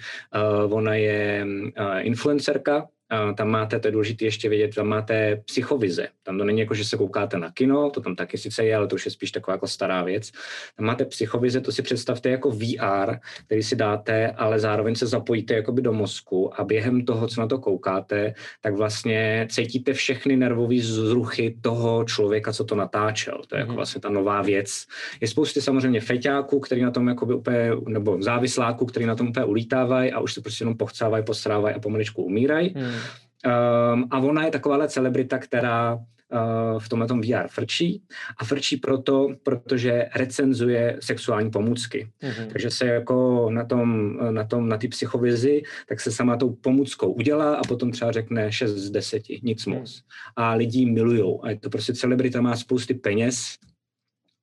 [0.67, 2.89] uh, ona je uh, influencerka,
[3.37, 6.09] tam máte, to je důležité ještě vědět, tam máte psychovize.
[6.23, 8.87] Tam to není jako, že se koukáte na kino, to tam taky sice je, ale
[8.87, 10.31] to už je spíš taková jako stará věc.
[10.77, 15.55] Tam máte psychovize, to si představte jako VR, který si dáte, ale zároveň se zapojíte
[15.55, 20.77] jakoby do mozku a během toho, co na to koukáte, tak vlastně cítíte všechny nervové
[20.81, 23.43] zruchy toho člověka, co to natáčel.
[23.49, 23.77] To je jako mhm.
[23.77, 24.87] vlastně ta nová věc.
[25.21, 29.47] Je spousty samozřejmě feťáků, který na tom jakoby úplně, nebo závisláků, který na tom úplně
[29.47, 32.75] ulítávají a už se prostě jenom pochcávají, postrávají a pomaličku umírají.
[32.77, 33.00] Hmm.
[33.47, 38.03] Um, a ona je takováhle celebrita, která uh, v tomhle tom VR frčí
[38.39, 42.09] a frčí proto, protože recenzuje sexuální pomůcky.
[42.23, 42.47] Mm-hmm.
[42.53, 47.13] Takže se jako na tom, na tom, na ty psychovizi, tak se sama tou pomůckou
[47.13, 49.97] udělá a potom třeba řekne 6 z 10, nic moc.
[49.97, 50.03] Mm.
[50.37, 51.45] A lidi milujou.
[51.45, 53.57] A je to prostě celebrita má spousty peněz,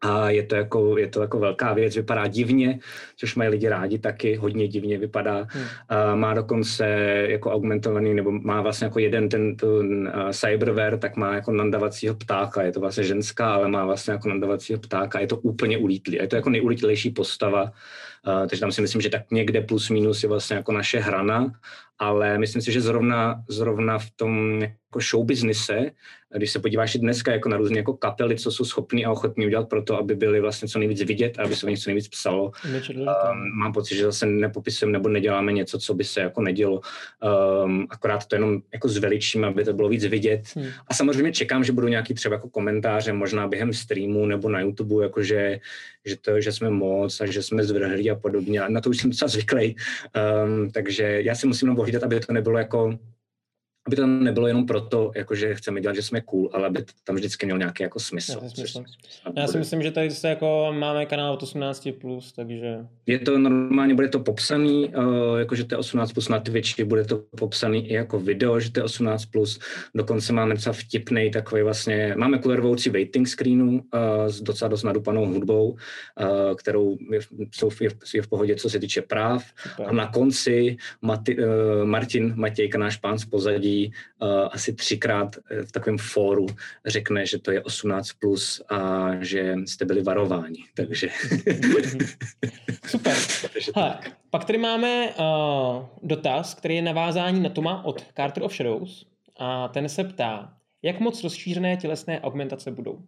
[0.01, 2.79] a je to, jako, je to jako velká věc, vypadá divně,
[3.15, 5.47] což mají lidi rádi taky, hodně divně vypadá.
[5.49, 5.65] Hmm.
[5.89, 6.85] A má dokonce
[7.29, 12.15] jako augmentovaný, nebo má vlastně jako jeden ten, ten uh, cyberware, tak má jako nandavacího
[12.15, 16.17] ptáka, je to vlastně ženská, ale má vlastně jako nandavacího ptáka, je to úplně ulítlý,
[16.17, 20.23] je to jako nejulítlejší postava, uh, takže tam si myslím, že tak někde plus minus
[20.23, 21.53] je vlastně jako naše hrana,
[21.99, 25.91] ale myslím si, že zrovna, zrovna v tom jako show businesse
[26.35, 29.45] když se podíváš i dneska jako na různé jako kapely, co jsou schopní a ochotní
[29.45, 31.89] udělat pro to, aby byli vlastně co nejvíc vidět a aby se o nich co
[31.89, 32.51] nejvíc psalo.
[32.97, 33.05] Um,
[33.59, 36.81] mám pocit, že zase nepopisujeme nebo neděláme něco, co by se jako nedělo.
[37.63, 40.41] Um, akorát to jenom jako zveličíme, aby to bylo víc vidět.
[40.55, 40.67] Hmm.
[40.87, 45.03] A samozřejmě čekám, že budou nějaký třeba jako komentáře, možná během streamu nebo na YouTube,
[45.03, 45.59] jakože
[46.05, 48.61] že, to, že jsme moc a že jsme zvrhlí a podobně.
[48.67, 49.75] Na to už jsem docela zvyklý.
[50.45, 52.93] Um, takže já si musím hlídat, aby to nebylo jako
[53.87, 57.15] aby to nebylo jenom proto, jako že chceme dělat, že jsme cool, ale aby tam
[57.15, 58.39] vždycky měl nějaký jako smysl.
[59.35, 62.77] Já, si myslím, že tady se jako máme kanál od 18+, plus, takže...
[63.05, 66.83] Je to normálně, bude to popsaný, uh, jako že to je 18+, plus na Twitchi,
[66.83, 69.59] bude to popsaný i jako video, že to je 18+, plus.
[69.95, 73.79] dokonce máme docela vtipný takový vlastně, máme kulervoucí waiting screenu uh,
[74.27, 75.77] s docela dost nadupanou hudbou, uh,
[76.55, 77.19] kterou je,
[77.51, 79.43] jsou, je, je v pohodě, co se týče práv.
[79.69, 79.85] Super.
[79.89, 81.43] A na konci Mati, uh,
[81.83, 86.47] Martin Matějka, náš pán z pozadí, uh, asi třikrát eh, v takovém fóru
[86.85, 90.63] řekne, že to je 18 plus a že jste byli varováni.
[90.73, 91.07] Takže...
[92.87, 93.15] Super.
[93.53, 94.11] Takže tak.
[94.29, 99.05] Pak tady máme uh, dotaz, který je navázání na Toma od Carter of Shadows
[99.39, 102.99] a ten se ptá, jak moc rozšířené tělesné augmentace budou?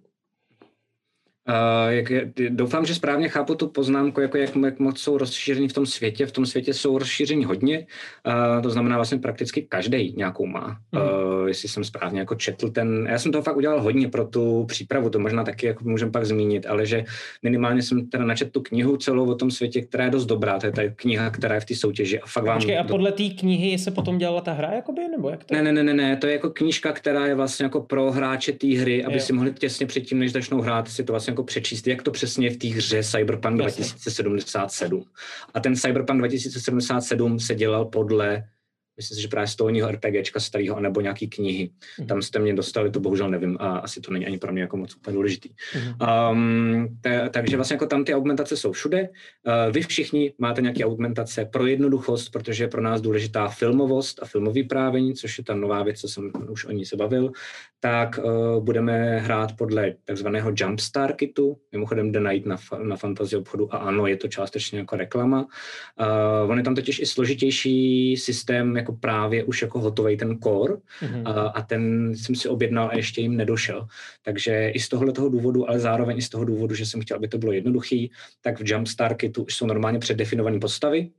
[1.49, 2.11] Uh, jak,
[2.49, 6.25] doufám, že správně chápu tu poznámku, jako jak, jak moc jsou rozšíření v tom světě.
[6.25, 7.87] V tom světě jsou rozšíření hodně,
[8.27, 10.77] uh, to znamená vlastně prakticky každý nějakou má.
[10.91, 11.01] Mm.
[11.01, 14.65] Uh, jestli jsem správně jako četl ten, já jsem toho fakt udělal hodně pro tu
[14.65, 17.03] přípravu, to možná taky jako můžeme pak zmínit, ale že
[17.43, 20.65] minimálně jsem teda načetl tu knihu celou o tom světě, která je dost dobrá, to
[20.65, 22.57] je ta kniha, která je v té soutěži a fakt vám...
[22.57, 25.55] Počkej, a podle té knihy se potom dělala ta hra, jakoby, nebo jak to?
[25.55, 28.51] Ne, ne, ne, ne, ne, to je jako knížka, která je vlastně jako pro hráče
[28.51, 29.19] té hry, aby jo.
[29.19, 32.49] si mohli těsně předtím, než začnou hrát, si to vlastně jako přečíst, jak to přesně
[32.49, 35.03] v té hře Cyberpunk 2077.
[35.53, 38.43] A ten Cyberpunk 2077 se dělal podle
[38.99, 41.69] myslím si, že právě z toho RPGčka starého, anebo nějaký knihy.
[41.99, 42.07] Mm.
[42.07, 44.77] Tam jste mě dostali, to bohužel nevím a asi to není ani pro mě jako
[44.77, 45.49] moc úplně důležitý.
[45.75, 46.07] Mm.
[46.31, 49.01] Um, te, takže vlastně jako tam ty augmentace jsou všude.
[49.01, 54.25] Uh, vy všichni máte nějaké augmentace pro jednoduchost, protože je pro nás důležitá filmovost a
[54.25, 57.31] filmový právení, což je ta nová věc, co jsem už o ní se bavil,
[57.79, 63.73] tak uh, budeme hrát podle takzvaného Jumpstar kitu, mimochodem jde najít na, na fantasy obchodu
[63.73, 65.47] a ano, je to částečně jako reklama.
[65.99, 70.37] Uh, on je tam totiž i složitější systém, jako jako právě už jako hotový ten
[70.39, 71.23] core mm-hmm.
[71.25, 73.87] a, a ten jsem si objednal a ještě jim nedošel.
[74.21, 77.17] Takže i z tohohle toho důvodu, ale zároveň i z toho důvodu, že jsem chtěl,
[77.17, 81.09] aby to bylo jednoduchý, tak v Jumpstar Kitu už jsou normálně předdefinované postavy,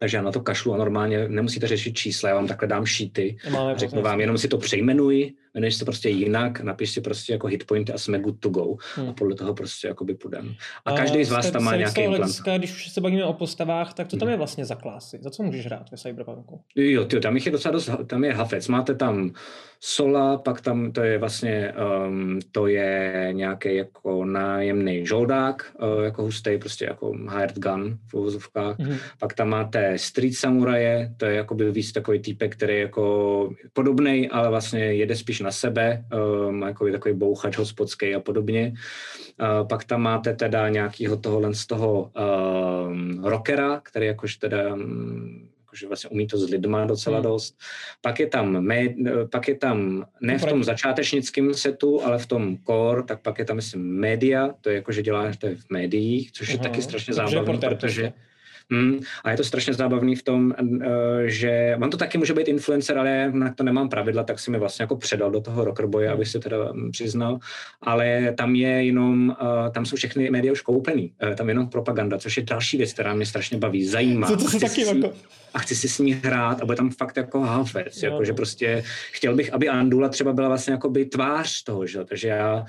[0.00, 3.36] takže já na to kašlu a normálně nemusíte řešit čísla, já vám takhle dám šíty,
[3.76, 7.92] řeknu vám, jenom si to přejmenuji jmenuješ se prostě jinak, napiš si prostě jako hitpointy
[7.92, 8.76] a jsme good to go.
[8.96, 9.08] Hmm.
[9.08, 10.54] A podle toho prostě jakoby půjdem.
[10.84, 12.40] A každý z vás tam má nějaký implant.
[12.56, 15.18] Když už se bavíme o postavách, tak to tam je vlastně za klasy?
[15.20, 16.60] Za co můžeš hrát ve Cyberpunku?
[16.76, 18.68] Jo, tyjo, tam je docela dost, tam je hafec.
[18.68, 19.32] Máte tam
[19.84, 21.74] Sola, pak tam to je vlastně,
[22.06, 28.14] um, to je nějaký jako nájemný žoldák, uh, jako hustý, prostě jako hired gun v
[28.14, 28.78] uvozovkách.
[28.78, 28.98] Mm-hmm.
[29.18, 33.50] Pak tam máte Street Samuraje, to je jako byl víc takový týpek, který je jako
[33.72, 36.04] podobný, ale vlastně jede spíš na sebe,
[36.48, 38.72] um, jako takový bouchač hospodský a podobně.
[39.40, 42.10] Uh, pak tam máte teda nějakýho tohohle z toho
[42.88, 47.24] um, rockera, který jakož teda um, jakože vlastně umí to s lidma docela hmm.
[47.24, 47.58] dost.
[48.00, 48.92] Pak je tam, med,
[49.30, 53.44] pak je tam ne v tom začátečnickém setu, ale v tom core, tak pak je
[53.44, 57.14] tam, myslím, média, to je jako, že děláš to v médiích, což je taky strašně
[57.14, 58.12] zábavné, protože...
[58.72, 60.86] Hmm, a je to strašně zábavný v tom, uh,
[61.24, 64.58] že on to taky může být influencer, ale na to nemám pravidla, tak si mi
[64.58, 67.38] vlastně jako předal do toho rockerboje, abych se teda mm, přiznal.
[67.82, 71.12] Ale tam je jenom, uh, tam jsou všechny média už koupený.
[71.22, 74.26] Uh, tam je jenom propaganda, což je další věc, která mě strašně baví, zajímá.
[74.28, 75.12] Co to se taky jako
[75.54, 78.84] a chci si s ní hrát a bude tam fakt jako halfec, jako, že prostě
[79.12, 82.04] chtěl bych, aby Andula třeba byla vlastně jako by tvář toho, že?
[82.04, 82.64] takže já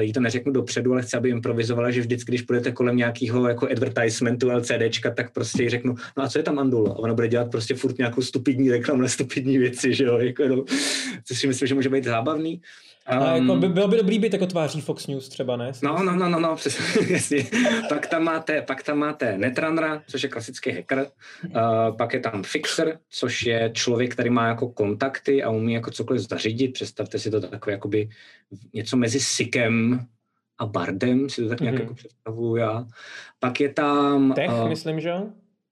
[0.00, 3.68] jí to neřeknu dopředu, ale chci, aby improvizovala, že vždycky, když půjdete kolem nějakého jako
[3.68, 6.90] advertisementu LCDčka, tak prostě jí řeknu, no a co je tam Andula?
[6.90, 10.48] A ona bude dělat prostě furt nějakou stupidní reklamu na stupidní věci, že jo, jako,
[10.48, 10.64] no,
[11.24, 12.60] což si myslím, že může být zábavný.
[13.12, 15.72] Um, a jako by, bylo by dobrý být jako tváří Fox News třeba, ne?
[15.82, 17.46] No, no, no, no, no přesně,
[17.88, 21.06] pak, tam máte, pak tam máte Netrunnera, což je klasický hacker,
[21.44, 25.90] uh, pak je tam Fixer, což je člověk, který má jako kontakty a umí jako
[25.90, 26.72] cokoliv zařídit.
[26.72, 28.08] Představte si to takové jakoby
[28.72, 30.06] něco mezi Sikem
[30.58, 31.80] a Bardem, si to tak nějak mm-hmm.
[31.80, 32.86] jako představuju já.
[33.40, 34.32] Pak je tam...
[34.32, 35.12] Tech, uh, myslím, že?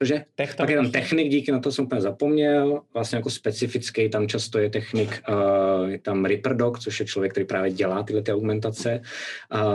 [0.04, 0.24] Že?
[0.56, 4.58] Pak je tam technik, díky na to jsem úplně zapomněl, vlastně jako specifický, tam často
[4.58, 8.32] je technik, uh, je tam Ripper Dog, což je člověk, který právě dělá tyhle ty
[8.32, 9.00] augmentace,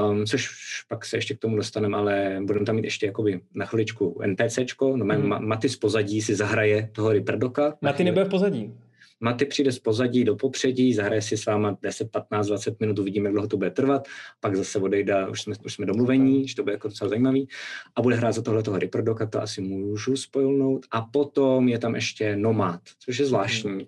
[0.09, 0.49] um, což
[0.87, 4.97] pak se ještě k tomu dostaneme, ale budeme tam mít ještě jakoby na chviličku NPCčko,
[4.97, 5.47] no mm.
[5.47, 7.73] Maty z pozadí si zahraje toho Ripper Doga.
[7.81, 8.73] Maty nebude v pozadí?
[9.19, 13.27] Maty přijde z pozadí do popředí, zahraje si s váma 10, 15, 20 minut, uvidíme,
[13.27, 14.07] jak dlouho to bude trvat,
[14.39, 17.47] pak zase odejde, už jsme, už jsme domluvení, že to bude jako docela zajímavý,
[17.95, 20.85] a bude hrát za tohle toho Reprodoka, to asi můžu spojilnout.
[20.91, 23.87] A potom je tam ještě Nomad, což je zvláštní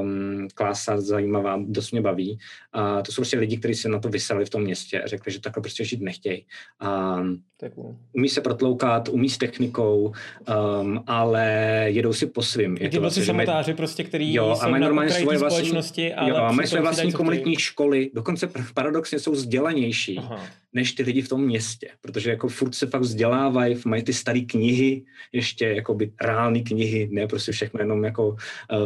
[0.00, 2.38] um, klása, zajímavá, dost mě baví.
[2.72, 5.32] A to jsou prostě lidi, kteří se na to vyseli v tom městě a řekli,
[5.32, 6.46] že takhle prostě žít nechtějí.
[6.80, 7.22] A
[8.12, 10.12] umí se protloukat, umí s technikou,
[10.80, 11.44] um, ale
[11.86, 12.76] jedou si po svým.
[12.80, 16.36] Je to vlastně, samotáři prostě, který jo, a mají normálně svoje vlastní, společnosti, ale jo,
[16.36, 20.40] a mají svoje vlastní komunitní školy, dokonce paradoxně jsou vzdělanější Aha.
[20.72, 24.40] než ty lidi v tom městě, protože jako furt se fakt vzdělávají, mají ty staré
[24.40, 28.36] knihy, ještě jako by reální knihy, ne prostě všechno jenom jako uh,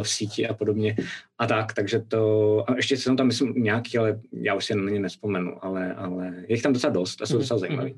[0.01, 0.95] v síti a podobně.
[1.39, 4.91] A tak, takže to, a ještě jsem tam myslím nějaký, ale já už si na
[4.91, 7.39] ně nespomenu, ale, ale je jich tam docela dost a jsou mm-hmm.
[7.39, 7.95] docela zajímavý.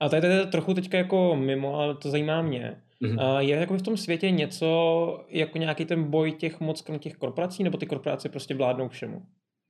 [0.00, 2.76] A tady je trochu teďka jako mimo, ale to zajímá mě.
[3.02, 3.38] Mm-hmm.
[3.38, 7.78] Je jako v tom světě něco, jako nějaký ten boj těch moc těch korporací, nebo
[7.78, 9.22] ty korporace prostě vládnou všemu?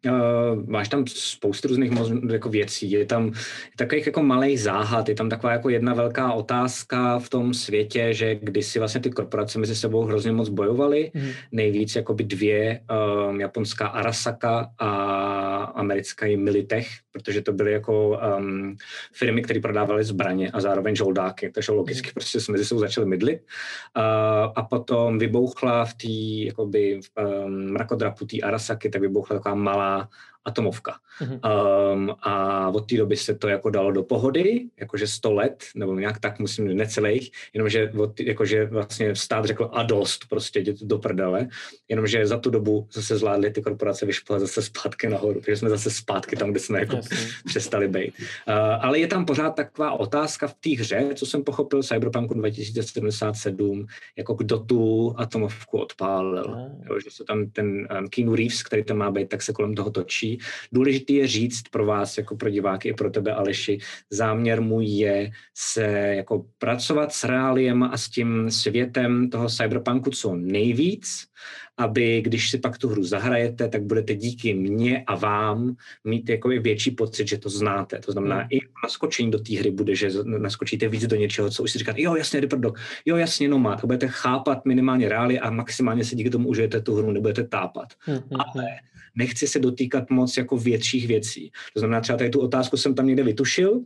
[0.04, 1.92] Uh, máš tam spoustu různých
[2.32, 2.90] jako věcí.
[2.90, 3.32] Je tam
[3.76, 8.34] takových jako malých záhad, je tam taková jako jedna velká otázka v tom světě, že
[8.34, 11.10] kdysi vlastně ty korporace mezi sebou hrozně moc bojovaly.
[11.14, 11.28] Mm.
[11.52, 12.80] Nejvíc jako by dvě,
[13.28, 14.88] um, japonská Arasaka a
[15.74, 18.76] americká Militech, protože to byly jako um,
[19.12, 22.12] firmy, které prodávaly zbraně a zároveň žoldáky, takže logicky mm.
[22.14, 23.40] prostě jsme mezi sebou začali mydlit.
[23.96, 26.12] Uh, a potom vybouchla v té
[26.46, 27.00] jakoby
[27.46, 30.06] um, mrakodrapu té Arasaky, tak vybouchla taková malá Yeah.
[30.44, 30.94] Atomovka.
[31.20, 31.40] Mm-hmm.
[31.92, 35.94] Um, a od té doby se to jako dalo do pohody, jakože 100 let, nebo
[35.94, 40.98] nějak tak, musím necelých, jenomže od, jakože vlastně stát řekl a dost, prostě jděte do
[40.98, 41.48] prdele,
[41.88, 45.90] jenomže za tu dobu zase zvládli ty korporace vyšplat zase zpátky nahoru, takže jsme zase
[45.90, 47.16] zpátky tam, kde jsme jako Jasně.
[47.46, 48.14] přestali být.
[48.48, 53.86] Uh, ale je tam pořád taková otázka v té hře, co jsem pochopil Cyberpunku 2077,
[54.16, 56.44] jako kdo tu atomovku odpálil.
[56.44, 56.82] Mm.
[56.90, 59.74] Jo, že se tam ten um, Keanu Reeves, který tam má být, tak se kolem
[59.74, 60.33] toho točí
[60.72, 63.78] Důležité je říct pro vás, jako pro diváky i pro tebe, Aleši,
[64.10, 70.36] záměr můj je se jako pracovat s reáliem a s tím světem toho cyberpunku co
[70.36, 71.26] nejvíc,
[71.76, 76.48] aby když si pak tu hru zahrajete, tak budete díky mně a vám mít jako
[76.48, 77.98] větší pocit, že to znáte.
[77.98, 78.48] To znamená, hmm.
[78.50, 82.02] i naskočení do té hry bude, že naskočíte víc do něčeho, co už si říkáte,
[82.02, 86.16] jo, jasně, Ripper Dog, jo, jasně, no a budete chápat minimálně reály a maximálně se
[86.16, 87.88] díky tomu užijete tu hru, nebudete tápat.
[87.98, 88.64] Hmm, hmm, Ale
[89.14, 91.52] nechci se dotýkat moc jako větších věcí.
[91.72, 93.80] To znamená, třeba tady tu otázku jsem tam někde vytušil,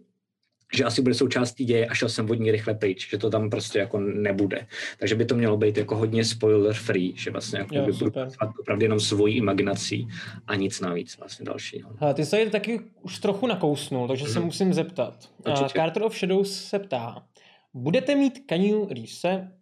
[0.76, 3.50] že asi bude součástí děje a šel jsem od ní rychle pryč, že to tam
[3.50, 4.66] prostě jako nebude.
[4.98, 8.12] Takže by to mělo být jako hodně spoiler free, že vlastně jako Jo, by budu
[8.60, 10.08] opravdu jenom svojí imaginací
[10.46, 11.90] a nic navíc vlastně dalšího.
[12.00, 14.46] Hele, ty se tady taky už trochu nakousnul, takže se Mhm.
[14.46, 15.30] musím zeptat.
[15.46, 15.68] Určitě.
[15.78, 17.26] Carter of Shadows se ptá,
[17.74, 19.52] budete mít Keanu Reevese?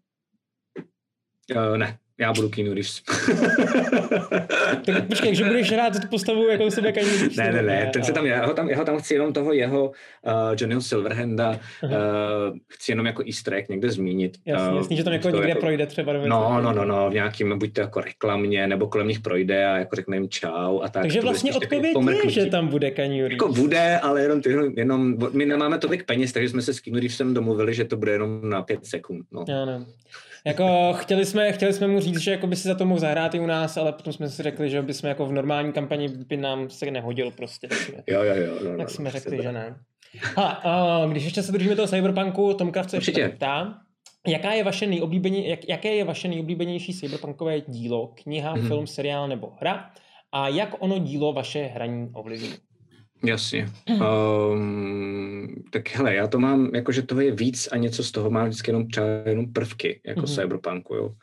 [1.56, 3.02] Uh, ne, já budu Keanu Reeves.
[4.86, 7.36] Tak počkej, že budeš hrát tu postavu jako sebe Keanu Reeves?
[7.36, 9.52] ne, ne, ne, ten se tam, já ho tam, já ho tam chci jenom toho
[9.52, 9.92] jeho uh,
[10.58, 11.90] Johnnyho Silverhanda, uh,
[12.68, 14.36] chci jenom jako easter egg někde zmínit.
[14.46, 16.12] Jasně, Uh, jasně, že to jako někde jako- projde třeba.
[16.12, 16.84] No, no, no, takového.
[16.86, 20.28] no, v nějakým, buď to jako reklamě, nebo kolem nich projde a jako řekne jim
[20.28, 21.02] čau a tak.
[21.02, 23.32] Takže vlastně odpověď je, že tam bude Keanu Reeves.
[23.32, 26.98] Jako bude, ale jenom, ty, jenom, my nemáme tolik peněz, takže jsme se s Keanu
[27.00, 29.26] Reevesem domluvili, že to bude jenom na pět sekund.
[29.32, 29.44] No.
[29.48, 29.84] Já ne.
[30.46, 33.34] Jako chtěli jsme, chtěli jsme mu říct, že jako by si za to mohl zahrát
[33.34, 36.08] i u nás, ale potom jsme si řekli, že by jsme jako v normální kampani
[36.08, 37.68] by nám se nehodil prostě.
[37.72, 38.54] Jsme, Jo, jo, jo.
[38.64, 39.76] No, no, tak jsme no, řekli, že ne.
[40.36, 43.78] A když ještě se držíme toho cyberpunku, Tom Kraft se ještě ptá,
[44.26, 48.66] jaká je vaše nejoblíbeně, jak, jaké je vaše nejoblíbenější cyberpunkové dílo, kniha, Mhm.
[48.66, 49.90] film, seriál nebo hra
[50.32, 52.48] a jak ono dílo vaše hraní ovlivní?
[53.24, 53.68] Jasně.
[54.52, 58.30] Um, tak hele, já to mám, jako že toho je víc a něco z toho
[58.30, 60.28] mám vždycky jenom třeba jenom prvky, jako Mhm.
[60.30, 60.34] mm-hmm.
[60.42, 61.14] cyberpunku, jo.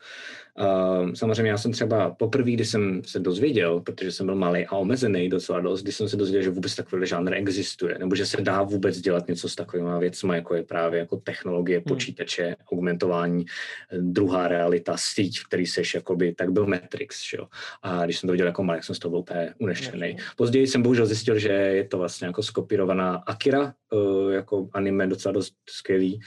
[0.58, 4.72] Um, samozřejmě já jsem třeba poprvé, kdy jsem se dozvěděl, protože jsem byl malý a
[4.76, 8.40] omezený docela dost, když jsem se dozvěděl, že vůbec takový žánr existuje, nebo že se
[8.40, 13.44] dá vůbec dělat něco s takovými věcmi, jako je právě jako technologie, počítače, augmentování,
[13.92, 17.46] eh, druhá realita, síť, v který seš, jakoby, tak byl Matrix, že jo.
[17.82, 20.16] A když jsem to viděl jako malý, jsem z toho byl úplně unešený.
[20.36, 25.32] Později jsem bohužel zjistil, že je to vlastně jako skopírovaná Akira, eh, jako anime docela
[25.32, 26.20] dost skvělý,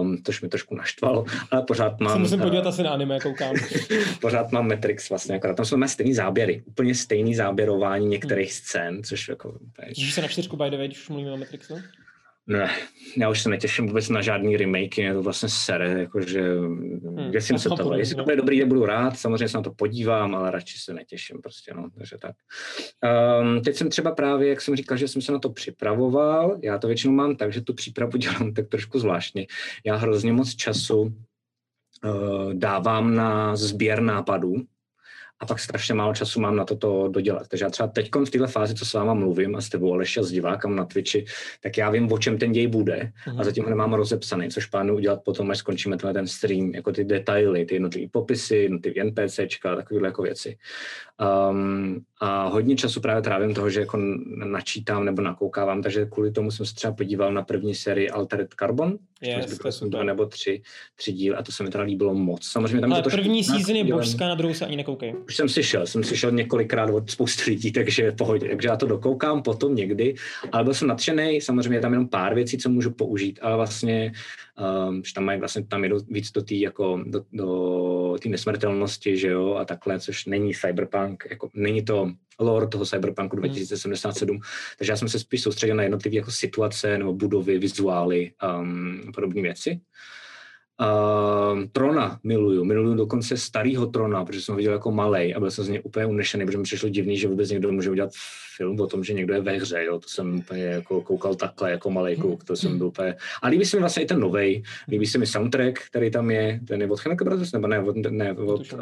[0.00, 2.20] um, což mi trošku naštvalo, ale pořád Se mám...
[2.20, 3.59] musím eh, podívat asi na anime, koukám.
[4.20, 9.02] pořád mám Matrix vlastně, akorát tam jsou máme stejný záběry, úplně stejný záběrování některých scén,
[9.02, 9.58] což jako...
[9.86, 11.74] je- Těšíš se na čtyřku by the way, když už mluvíme o Matrixu?
[12.46, 12.70] Ne,
[13.16, 17.58] já už se netěším vůbec na žádný remake, je to vlastně sere, jakože hmm, děsím
[17.58, 17.94] se to toho.
[17.94, 20.94] Jestli to bude dobrý, tak budu rád, samozřejmě se na to podívám, ale radši se
[20.94, 22.36] netěším prostě, no, takže tak.
[23.42, 26.78] Um, teď jsem třeba právě, jak jsem říkal, že jsem se na to připravoval, já
[26.78, 29.46] to většinou mám tak, že tu přípravu dělám tak trošku zvláštně.
[29.84, 31.14] Já hrozně moc času
[32.52, 34.54] dávám na sběr nápadů,
[35.40, 37.48] a pak strašně málo času mám na toto dodělat.
[37.48, 40.20] Takže já třeba teď v této fázi, co s váma mluvím a s tebou Aleši
[40.20, 41.24] a s divákem na Twitchi,
[41.62, 44.96] tak já vím, o čem ten děj bude a zatím ho nemám rozepsaný, což plánuju
[44.96, 49.76] udělat potom, až skončíme tenhle ten stream, jako ty detaily, ty jednotlivé popisy, jednotlivé NPCčka,
[49.76, 50.56] takovéhle jako věci.
[51.50, 53.98] Um, a hodně času právě trávím toho, že jako
[54.44, 58.98] načítám nebo nakoukávám, takže kvůli tomu jsem se třeba podíval na první sérii Altered Carbon,
[59.22, 59.90] Yes, to super.
[59.90, 60.62] dva nebo tři,
[60.96, 62.46] tři díl a to se mi teda líbilo moc.
[62.46, 65.14] Samozřejmě tam Ale to první season je božská, na druhou se ani nekoukej.
[65.30, 68.48] Už jsem si šel, jsem si šel několikrát od spousty lidí, takže pohodě.
[68.48, 70.14] Takže já to dokoukám potom někdy,
[70.52, 74.12] ale byl jsem nadšený, samozřejmě je tam jenom pár věcí, co můžu použít, ale vlastně,
[74.88, 79.16] um, že tam mají vlastně tam jdu víc do té jako, do, do té nesmrtelnosti,
[79.16, 84.40] že jo, a takhle, což není cyberpunk, jako není to lore toho cyberpunku 2077,
[84.78, 89.42] takže já jsem se spíš soustředil na jednotlivé jako situace nebo budovy, vizuály, um, podobné
[89.42, 89.80] věci.
[90.80, 95.50] Uh, Trona miluju, miluju dokonce starýho Trona, protože jsem ho viděl jako malej a byl
[95.50, 98.10] jsem z něj úplně unešený, protože mi přišlo divný, že vůbec někdo může udělat
[98.56, 99.98] film o tom, že někdo je ve hře, jo?
[99.98, 103.16] to jsem úplně jako koukal takhle jako malej kluk, to jsem byl úplně...
[103.42, 106.60] A líbí se mi vlastně i ten novej, líbí se mi soundtrack, který tam je,
[106.68, 108.78] ten je od Chemical Brothers, nebo ne, od, ne, od uh,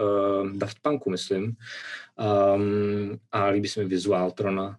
[0.53, 1.57] Daft Punku, myslím.
[2.55, 4.79] Um, a líbí se mi vizuál Trona,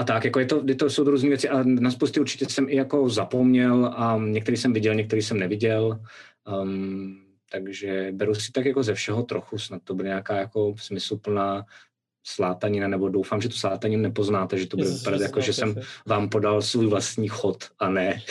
[0.00, 2.46] a tak, jako je to, je to jsou to různé věci a na spousty určitě
[2.46, 6.00] jsem i jako zapomněl a některý jsem viděl, některý jsem neviděl.
[6.62, 7.20] Um,
[7.52, 11.64] takže beru si tak jako ze všeho trochu, snad to bude nějaká jako smysluplná
[12.26, 15.74] slátanina, nebo doufám, že tu slátaninu nepoznáte, že to bude vypadat jako, že jsem
[16.06, 18.22] vám podal svůj vlastní chod a ne,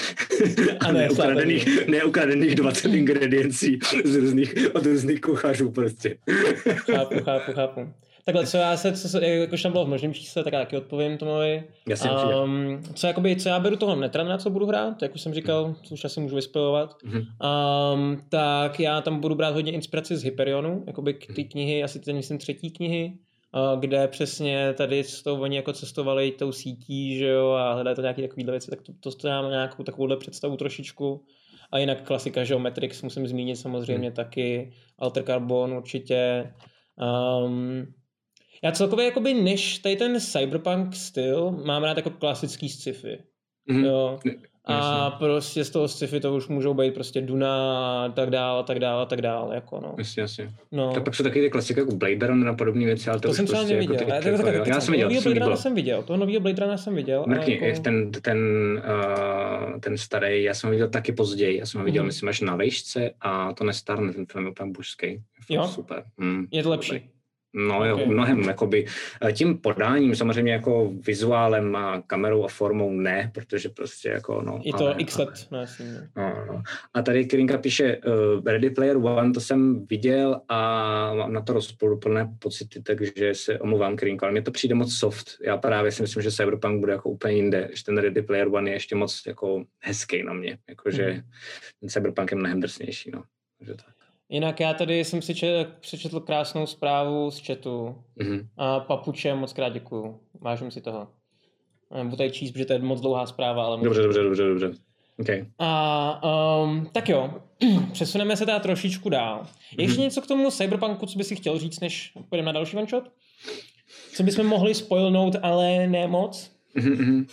[0.79, 6.17] A ne ukradených, ne ukradených 20 ingrediencí z různých, od různých kuchařů prostě.
[6.65, 7.93] Chápu, chápu, chápu.
[8.25, 10.77] Takhle, co já se, co se, jakož tam bylo v množném čísle, tak já taky
[10.77, 11.63] odpovím Tomovi.
[11.87, 12.09] Jasně.
[12.43, 15.75] Um, co, jakoby, co já beru toho netrana, co budu hrát, jak už jsem říkal,
[15.83, 17.17] co už asi můžu vyspojovat, Mhm.
[17.93, 21.99] um, tak já tam budu brát hodně inspiraci z Hyperionu, jakoby k ty knihy, asi
[21.99, 23.13] ten myslím třetí knihy,
[23.73, 27.95] uh, kde přesně tady s tou, oni jako cestovali tou sítí, že jo, a hledají
[27.95, 31.23] to nějaké takovéhle věci, tak to, to, to mám nějakou takovouhle představu trošičku.
[31.71, 36.53] A jinak klasika, že jo, Matrix musím zmínit samozřejmě taky, Alter Carbon určitě.
[37.45, 37.85] Um,
[38.63, 43.17] já celkově jakoby než tady ten cyberpunk styl mám rád jako klasický sci-fi.
[43.65, 43.85] Mhm.
[43.85, 44.19] Jo.
[44.65, 45.17] A jasně.
[45.19, 48.79] prostě z toho sci-fi to už můžou být prostě Duna a tak dál a tak
[48.79, 49.95] dál a tak dál, jako no.
[49.97, 50.49] Jasně, jasně.
[50.71, 50.93] No.
[50.93, 53.33] Tak pak jsou taky ty klasiky jako Blade Runner a podobné věci, ale to, to
[53.33, 53.95] jsem třeba prostě neviděl.
[53.95, 56.61] Jako ty, tak, tak, tak, já jsem viděl, Blade Runner jsem viděl, toho nového Blade
[56.61, 57.23] Runner jsem viděl.
[57.27, 57.81] Mrkni, jako...
[57.81, 58.37] ten, ten,
[59.73, 62.07] uh, ten starý, já jsem ho viděl taky později, já jsem ho viděl, mm.
[62.07, 65.21] myslím, až na vejšce a to nestarne, ten film je úplně božský.
[65.49, 65.67] Jo?
[65.67, 66.03] Super.
[66.17, 67.09] Mm, je to lepší.
[67.53, 68.07] No jo, okay.
[68.07, 68.85] mnohem, jakoby,
[69.25, 74.59] eh, tím podáním samozřejmě jako vizuálem a kamerou a formou ne, protože prostě jako no.
[74.63, 75.65] Je to ale, x let, no,
[76.15, 76.61] no, no.
[76.93, 80.59] A tady Kirinka píše uh, Ready Player One, to jsem viděl a
[81.13, 85.37] mám na to rozporuplné pocity, takže se omluvám Kirinko, ale mně to přijde moc soft.
[85.45, 88.69] Já právě si myslím, že Cyberpunk bude jako úplně jinde, že ten Ready Player One
[88.69, 91.21] je ještě moc jako hezký na mě, jakože mm.
[91.79, 93.23] ten Cyberpunk je mnohem drsnější, no.
[93.57, 93.98] Takže tak.
[94.29, 97.95] Jinak já tady jsem si čet, přečetl krásnou zprávu z chatu.
[98.19, 98.47] Mm-hmm.
[98.57, 100.19] A papuče, moc krát děkuju.
[100.41, 101.07] Vážím si toho.
[102.03, 103.65] Budu tady číst, protože to je moc dlouhá zpráva.
[103.65, 104.71] Ale dobře, dobře, dobře, dobře.
[105.19, 105.45] Okay.
[105.59, 106.21] A
[106.63, 107.33] um, tak jo,
[107.91, 109.47] přesuneme se teda trošičku dál.
[109.77, 110.03] Je ještě mm-hmm.
[110.03, 112.87] něco k tomu Cyberpunku, co by si chtěl říct, než půjdeme na další one?
[114.13, 116.51] Co bychom mohli spoilnout, ale ne moc?
[116.77, 117.25] Mm-hmm.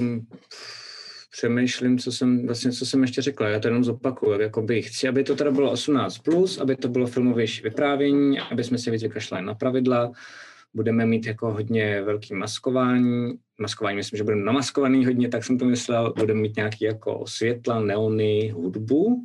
[0.00, 0.18] Uh,
[1.36, 5.24] přemýšlím, co jsem, vlastně, co jsem ještě řekla, já to jenom zopakuju, jakoby chci, aby
[5.24, 9.44] to teda bylo 18+, plus, aby to bylo filmovější vyprávění, aby jsme si víc vykašlali
[9.44, 10.12] na pravidla,
[10.74, 15.64] budeme mít jako hodně velký maskování, maskování, myslím, že budeme namaskovaný hodně, tak jsem to
[15.64, 19.24] myslel, budeme mít nějaký jako světla, neony, hudbu,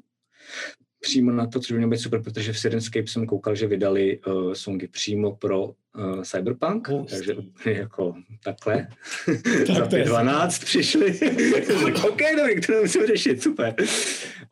[1.02, 4.20] přímo na to, což by mělo být super, protože v Sirenscape jsem koukal, že vydali
[4.28, 7.10] uh, songy přímo pro uh, Cyberpunk, Ust.
[7.10, 7.36] takže
[7.66, 8.88] jako takhle.
[9.68, 11.20] Tak Za 5.12 přišli.
[12.10, 13.76] OK, dobrý, to nemusím řešit, super.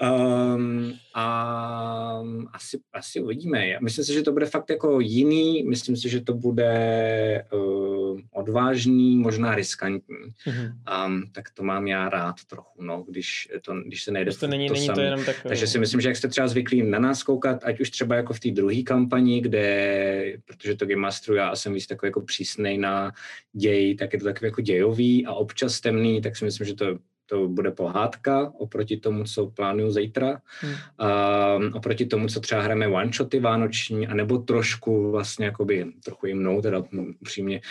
[0.02, 2.24] Um, a
[2.54, 3.78] asi, asi uvidíme.
[3.82, 9.18] Myslím si, že to bude fakt jako jiný, myslím si, že to bude uh, odvážný,
[9.18, 10.16] možná riskantní.
[10.48, 11.06] Mm-hmm.
[11.06, 14.68] Um, tak to mám já rád trochu, no, když, to, když se nejde to, není,
[14.68, 15.36] to není to jenom tak...
[15.48, 18.34] Takže si myslím, že jak jste třeba zvyklí na nás koukat, ať už třeba jako
[18.34, 22.78] v té druhé kampani, kde, protože to Game Masteru já jsem víc takový jako přísnej
[22.78, 23.12] na
[23.54, 27.00] děj, tak je to takový jako dějový a občas temný, tak si myslím, že to
[27.30, 30.42] to bude pohádka oproti tomu, co plánuju zítra.
[30.60, 30.74] Hmm.
[30.74, 36.84] Uh, oproti tomu, co třeba hrajeme one-shoty vánoční, anebo trošku vlastně jakoby, trochu jimnou, teda
[37.22, 37.62] upřímně,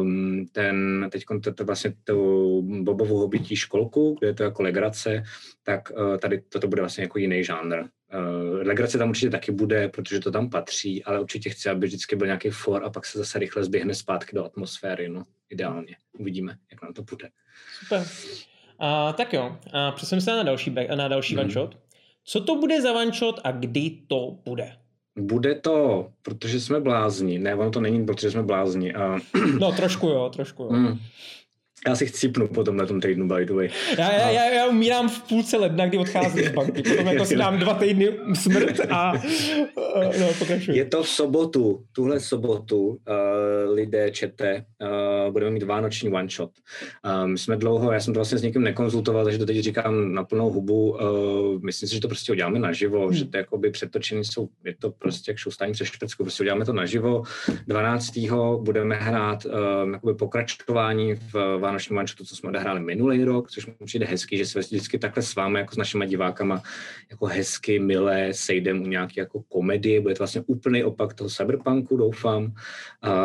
[0.00, 5.22] um, ten, teď to, to vlastně tu Bobovou hobití školku, kde je to jako legrace,
[5.62, 7.74] tak uh, tady toto bude vlastně jako jiný žánr.
[7.74, 12.16] Uh, legrace tam určitě taky bude, protože to tam patří, ale určitě chci, aby vždycky
[12.16, 15.96] byl nějaký for a pak se zase rychle zběhne zpátky do atmosféry, no, ideálně.
[16.18, 17.28] Uvidíme, jak nám to bude.
[17.80, 18.06] Super.
[18.78, 21.40] A, tak jo, a přesuneme se na další, back, na další mm.
[21.40, 21.76] one shot.
[22.24, 24.72] Co to bude za one shot a kdy to bude?
[25.18, 27.38] Bude to, protože jsme blázni.
[27.38, 28.94] Ne, ono to není, protože jsme blázni.
[28.94, 29.18] A...
[29.58, 30.70] No, trošku jo, trošku jo.
[30.72, 30.98] Mm.
[31.88, 33.68] Já si chcípnu potom na tom týdnu, by the way.
[33.98, 36.82] Já, já, já, já umírám v půlce ledna, kdy odcházím z banky.
[36.82, 39.12] Potom jako si dám dva týdny smrt a
[40.20, 40.78] no, pokračuji.
[40.78, 42.96] Je to v sobotu, tuhle sobotu uh,
[43.74, 46.50] lidé čete, uh, budeme mít vánoční one shot.
[47.24, 50.24] Um, jsme dlouho, já jsem to vlastně s někým nekonzultoval, takže to teď říkám na
[50.24, 50.90] plnou hubu.
[50.90, 53.14] Uh, myslím si, že to prostě uděláme naživo, hmm.
[53.14, 56.72] že to jakoby přetočení jsou, je to prostě jak šoustání přes špecku, prostě uděláme to
[56.72, 57.22] naživo.
[57.66, 58.18] 12.
[58.60, 63.72] budeme hrát um, jakoby pokračování v vánočním mančetu, co jsme odehráli minulý rok, což mi
[63.84, 66.62] přijde hezky, že se vždycky takhle s vámi, jako s našimi divákama,
[67.10, 70.00] jako hezky, milé, sejdem u nějaké jako komedie.
[70.00, 72.54] Bude to vlastně úplný opak toho cyberpunku, doufám.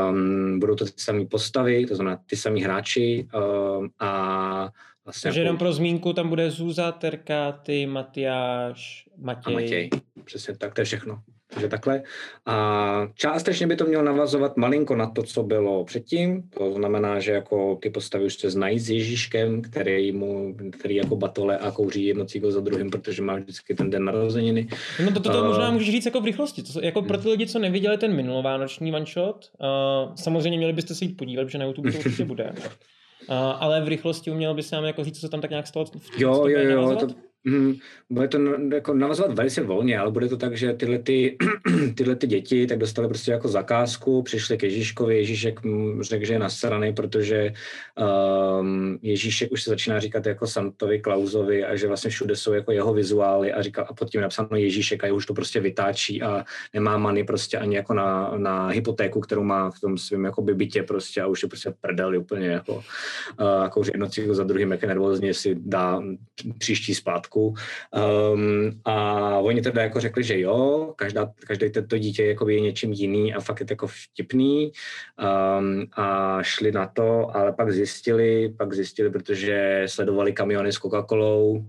[0.09, 4.69] Um, budou to ty samé postavy, to znamená ty samý hráči um, a
[5.05, 5.45] Vlastně Takže jako...
[5.45, 9.53] jenom pro zmínku, tam bude Zůza, Terka, ty, Matyáš, Matěj.
[9.53, 9.89] A Matěj,
[10.23, 11.21] přesně tak, to je všechno.
[11.57, 12.01] Takže takhle.
[12.45, 16.43] A částečně by to mělo navazovat malinko na to, co bylo předtím.
[16.57, 21.15] To znamená, že jako ty postavy už se znají s Ježíškem, který, mu, který jako
[21.15, 24.67] batole a kouří jednocího za druhým, protože má vždycky ten den narozeniny.
[25.05, 26.63] No to, to, to uh, možná můžeš říct jako v rychlosti.
[26.63, 30.95] To, jako pro ty lidi, co neviděli ten minulovánoční one shot, uh, samozřejmě měli byste
[30.95, 32.53] se jít podívat, protože na YouTube to určitě bude.
[33.29, 35.67] Uh, ale v rychlosti uměl by se nám jako říct, co se tam tak nějak
[35.67, 35.85] stalo.
[36.17, 37.07] Jo, jo, jo, to,
[37.47, 37.75] Mm,
[38.09, 38.39] bude to
[38.73, 41.37] jako navazovat velice volně, ale bude to tak, že tyhle, ty,
[41.95, 45.59] tyhle ty děti tak dostali prostě jako zakázku, přišli k Ježíškovi, Ježíšek
[46.01, 47.53] řekl, že je nasraný, protože
[48.59, 52.71] um, Ježíšek už se začíná říkat jako Santovi, Klausovi a že vlastně všude jsou jako
[52.71, 56.21] jeho vizuály a říká a pod tím napsáno Ježíšek a je už to prostě vytáčí
[56.21, 60.41] a nemá many prostě ani jako na, na hypotéku, kterou má v tom svém jako
[60.41, 62.83] bytě prostě a už je prostě prdeli úplně jako, uh,
[63.63, 66.01] jako jednocího za druhým, jak je nervózně si dá
[66.57, 67.53] příští zpátku Česku.
[68.33, 72.93] Um, a oni teda jako řekli, že jo, každá, každé to dítě jako je něčím
[72.93, 74.71] jiný a fakt je to jako vtipný.
[75.59, 81.65] Um, a šli na to, ale pak zjistili, pak zjistili, protože sledovali kamiony s Coca-Colou,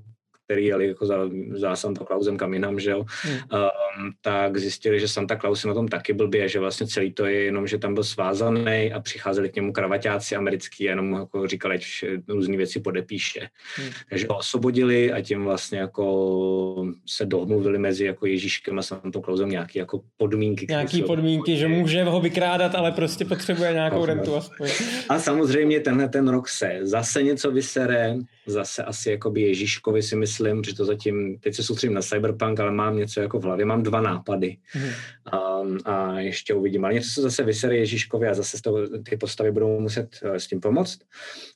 [0.49, 1.15] který jeli jako za,
[1.51, 3.35] za Santa Clausem kam jinam, že jo, hmm.
[3.35, 7.27] um, tak zjistili, že Santa Claus je na tom taky blbě, že vlastně celý to
[7.27, 11.47] je jenom, že tam byl svázaný a přicházeli k němu kravaťáci americký a jenom jako
[11.47, 11.85] říkali, ať
[12.29, 13.41] různé věci podepíše.
[13.77, 13.89] Hmm.
[14.11, 19.49] Takže ho osvobodili a tím vlastně jako se domluvili mezi jako Ježíškem a Santa Clausem
[19.49, 20.67] nějaký jako podmínky.
[20.69, 24.69] Nějaký podmínky, že může ho vykrádat, ale prostě potřebuje nějakou rentu aspoň.
[25.09, 30.38] A samozřejmě tenhle ten rok se zase něco vysere, zase asi jakoby Ježíškovi si myslím,
[30.67, 33.83] že to zatím, teď se soustředím na Cyberpunk, ale mám něco jako v hlavě, mám
[33.83, 34.91] dva nápady mm.
[35.33, 39.51] a, a ještě uvidím, ale něco se zase vysere Ježíškovi a zase to, ty postavy
[39.51, 40.99] budou muset eh, s tím pomoct.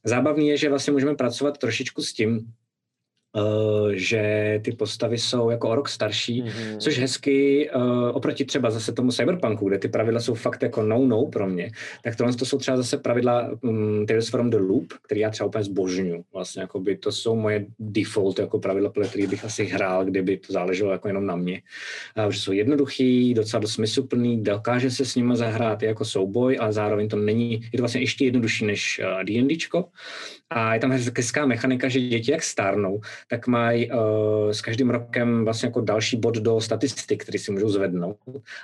[0.04, 2.52] Zábavný je, že vlastně můžeme pracovat trošičku s tím,
[3.92, 6.76] že ty postavy jsou jako o rok starší, mm-hmm.
[6.78, 11.26] což hezky uh, oproti třeba zase tomu Cyberpunku, kde ty pravidla jsou fakt jako no-no
[11.26, 11.70] pro mě,
[12.04, 15.46] tak tohle to jsou třeba zase pravidla um, Tales from the Loop, který já třeba
[15.46, 16.24] úplně zbožňu.
[16.32, 20.36] Vlastně jako by to jsou moje default jako pravidla, podle kterých bych asi hrál, kdyby
[20.36, 21.62] to záleželo jako jenom na mě.
[22.24, 26.72] Uh, že jsou jednoduchý, docela dost smysluplný, dokáže se s nimi zahrát jako souboj, ale
[26.72, 29.84] zároveň to není, je to vlastně ještě jednodušší než D&Dčko.
[30.54, 33.98] A je tam hezká mechanika, že děti jak stárnou, tak mají uh,
[34.50, 38.16] s každým rokem vlastně jako další bod do statistik, který si můžou zvednout,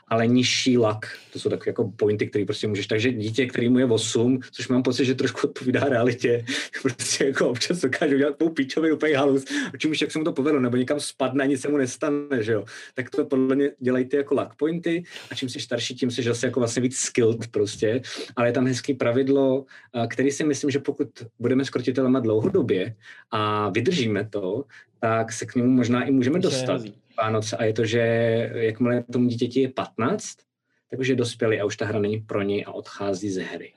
[0.08, 1.06] ale nižší lak.
[1.32, 2.86] To jsou takové jako pointy, které prostě můžeš.
[2.86, 6.44] Takže dítě, který mu je 8, což mám pocit, že trošku odpovídá realitě,
[6.82, 9.44] prostě jako občas dokáže udělat pou píčový úplně halus,
[9.78, 12.52] čím už jak se mu to povedlo, nebo někam spadne nic se mu nestane, že
[12.52, 12.64] jo.
[12.94, 16.22] Tak to podle mě dělají ty jako luck pointy a čím jsi starší, tím jsi
[16.22, 18.00] zase jako vlastně víc skilled prostě,
[18.36, 19.64] ale je tam hezký pravidlo,
[20.08, 21.08] který si myslím, že pokud
[21.38, 22.94] budeme s krotitelema dlouhodobě
[23.30, 24.64] a vydržíme to,
[25.00, 26.80] tak se k němu možná i můžeme dostat
[27.22, 27.56] Vánoce.
[27.56, 28.00] A je to, že
[28.54, 30.36] jakmile tomu dítěti je 15,
[30.90, 33.72] tak už je dospělý a už ta hra není pro něj a odchází ze hry.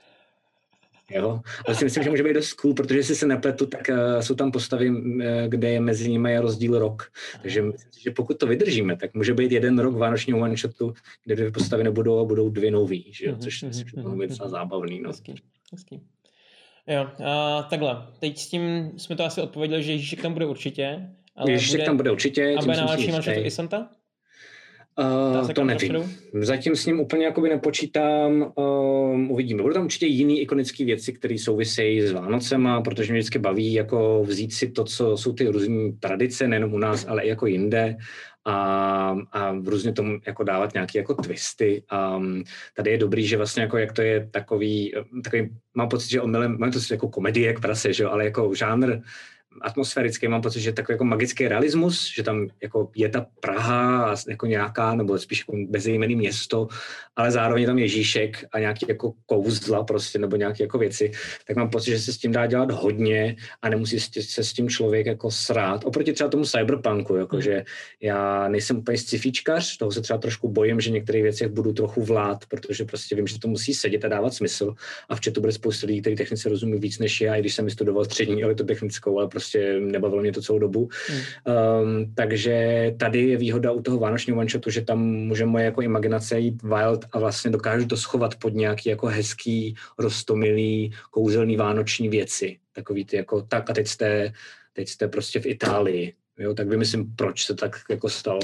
[1.10, 1.42] Jo?
[1.68, 4.36] Ale si myslím, že může být dost cool, protože jestli se nepletu, tak uh, jsou
[4.36, 4.96] tam postavy, uh,
[5.48, 7.12] kde je mezi nimi je rozdíl rok.
[7.42, 10.94] Takže myslím že pokud to vydržíme, tak může být jeden rok vánočního one shotu,
[11.26, 13.32] kde dvě postavy nebudou a budou dvě nový, že jo?
[13.32, 15.02] Mhm, což myslím, že bude docela zábavný.
[15.02, 15.10] No.
[15.10, 15.36] Hezký,
[15.72, 16.02] hezký.
[16.88, 18.08] Jo, a takhle.
[18.20, 21.10] Teď s tím jsme to asi odpověděli, že Ježíšek tam bude určitě.
[21.36, 22.56] Ale Ježíšek bude, tam bude určitě.
[22.58, 23.90] A bude na další to i Santa?
[25.02, 26.18] Uh, to nevím.
[26.34, 28.54] Zatím s ním úplně jakoby nepočítám.
[28.56, 29.62] Uh, uvidíme.
[29.62, 34.24] Budou tam určitě jiný ikonické věci, které souvisejí s Vánocema, protože mě vždycky baví jako
[34.24, 37.98] vzít si to, co jsou ty různé tradice, nejenom u nás, ale i jako jinde
[38.46, 38.56] a,
[39.32, 41.84] a různě tomu jako dávat nějaké jako twisty.
[41.90, 42.22] A
[42.76, 44.94] tady je dobrý, že vlastně jako jak to je takový,
[45.24, 48.56] takový mám pocit, že omylem, mám to jako komedie jak prase, že jo, ale jako
[48.56, 49.02] žánr
[49.62, 54.46] atmosférický, mám pocit, že takový jako magický realismus, že tam jako je ta Praha jako
[54.46, 56.68] nějaká, nebo spíš jako bezejmený město,
[57.16, 61.12] ale zároveň tam Ježíšek a nějaký jako kouzla prostě, nebo nějaké jako věci,
[61.48, 64.70] tak mám pocit, že se s tím dá dělat hodně a nemusí se s tím
[64.70, 65.86] člověk jako srát.
[65.86, 67.64] Oproti třeba tomu cyberpunku, jako že
[68.02, 72.46] já nejsem úplně scifičkař, toho se třeba trošku bojím, že některé věci budu trochu vlád,
[72.46, 74.74] protože prostě vím, že to musí sedět a dávat smysl
[75.10, 77.66] a v chatu bude spousta lidí, kteří technice rozumí víc než já, i když jsem
[77.66, 80.90] vystudoval střední technickou, ale prostě prostě nebavilo mě to celou dobu.
[81.08, 81.20] Hmm.
[81.20, 82.56] Um, takže
[83.00, 87.06] tady je výhoda u toho vánočního one že tam může moje jako imaginace jít wild
[87.12, 92.58] a vlastně dokážu to schovat pod nějaký jako hezký, rostomilý, kouzelný vánoční věci.
[92.72, 94.34] Takový ty jako tak a teď jste,
[94.74, 96.14] teď jste prostě v Itálii.
[96.38, 98.40] Jo, tak vymyslím, proč se tak jako stalo.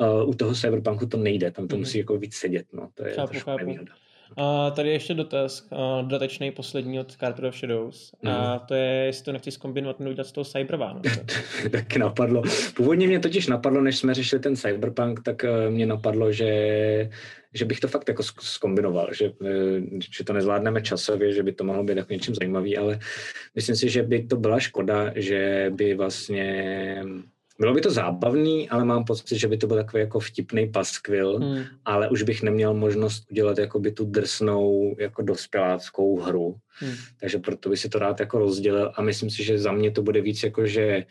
[0.00, 1.80] Uh, u toho Cyberpunku to nejde, tam to hmm.
[1.82, 3.58] musí jako víc sedět, no, to je chápu, trošku chápu.
[3.58, 3.92] nevýhoda.
[4.36, 5.68] A tady ještě dotaz,
[6.02, 8.12] dodatečný poslední od Carter of Shadows.
[8.22, 8.30] Mm.
[8.30, 8.60] A mhm.
[8.68, 11.00] to je, jestli to nechci zkombinovat, udělat z toho Cybervánu.
[11.72, 12.42] tak napadlo.
[12.76, 17.10] Původně mě totiž napadlo, než jsme řešili ten Cyberpunk, tak uh, mě napadlo, že
[17.56, 19.80] že bych to fakt jako skombinoval, že, eh,
[20.16, 22.98] že to nezvládneme časově, že by to mohlo být jako něčím zajímavý, ale
[23.54, 27.02] myslím si, že by to byla škoda, že by vlastně
[27.58, 31.38] bylo by to zábavný, ale mám pocit, že by to byl takový jako vtipný paskvil,
[31.38, 31.64] hmm.
[31.84, 36.56] ale už bych neměl možnost udělat jakoby tu drsnou jako dospěláckou hru.
[36.68, 36.94] Hmm.
[37.20, 40.02] Takže proto by si to rád jako rozdělil a myslím si, že za mě to
[40.02, 41.04] bude víc jako, že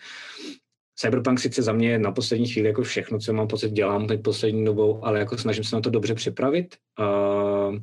[0.97, 4.65] Cyberpunk sice za mě na poslední chvíli jako všechno, co mám pocit, dělám teď poslední
[4.65, 6.75] dobou, ale jako snažím se na to dobře připravit.
[6.99, 7.77] Uh,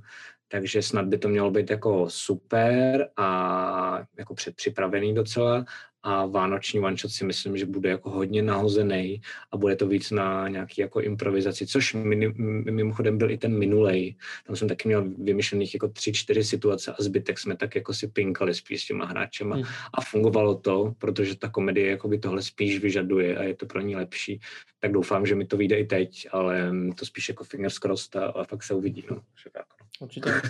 [0.49, 5.65] takže snad by to mělo být jako super a jako předpřipravený docela
[6.03, 9.21] a vánoční one shot si myslím, že bude jako hodně nahozený
[9.53, 14.15] a bude to víc na nějaký jako improvizaci, což mimochodem byl i ten minulej.
[14.47, 18.09] Tam jsem taky měl vymyšlených jako tři, čtyři situace a zbytek jsme tak jako si
[18.09, 19.65] pinkali spíš s těma hráčema hmm.
[19.95, 23.81] a fungovalo to, protože ta komedie jako by tohle spíš vyžaduje a je to pro
[23.81, 24.41] ní lepší.
[24.81, 28.27] Tak doufám, že mi to vyjde i teď, ale to spíš jako fingers crossed a,
[28.27, 29.05] a fakt se uvidí.
[29.11, 29.23] No.
[29.53, 29.67] tak.
[29.81, 29.82] No.
[30.01, 30.31] Určitě.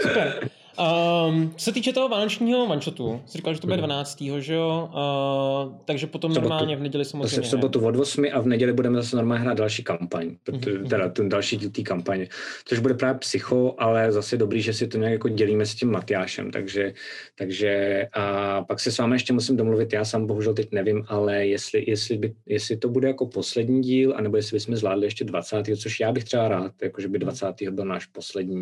[0.00, 0.50] Super.
[0.78, 4.20] Um, co se týče toho vánočního manšotu, jsi říkal, že to bude 12.
[4.20, 4.40] Mhm.
[4.40, 4.90] že jo?
[4.92, 6.48] Uh, takže potom sobotu.
[6.48, 7.40] normálně v neděli samozřejmě.
[7.40, 10.88] v sobotu od 8 a v neděli budeme zase normálně hrát další kampaň, mm-hmm.
[10.88, 12.28] teda ten další díl té kampaně,
[12.64, 15.90] což bude právě psycho, ale zase dobrý, že si to nějak jako dělíme s tím
[15.90, 16.92] Matyášem, takže,
[17.38, 21.46] takže a pak se s vámi ještě musím domluvit, já sám bohužel teď nevím, ale
[21.46, 25.56] jestli, jestli, by, jestli to bude jako poslední díl, anebo jestli bychom zvládli ještě 20.
[25.76, 27.46] což já bych třeba rád, jakože by 20.
[27.70, 28.53] byl náš poslední,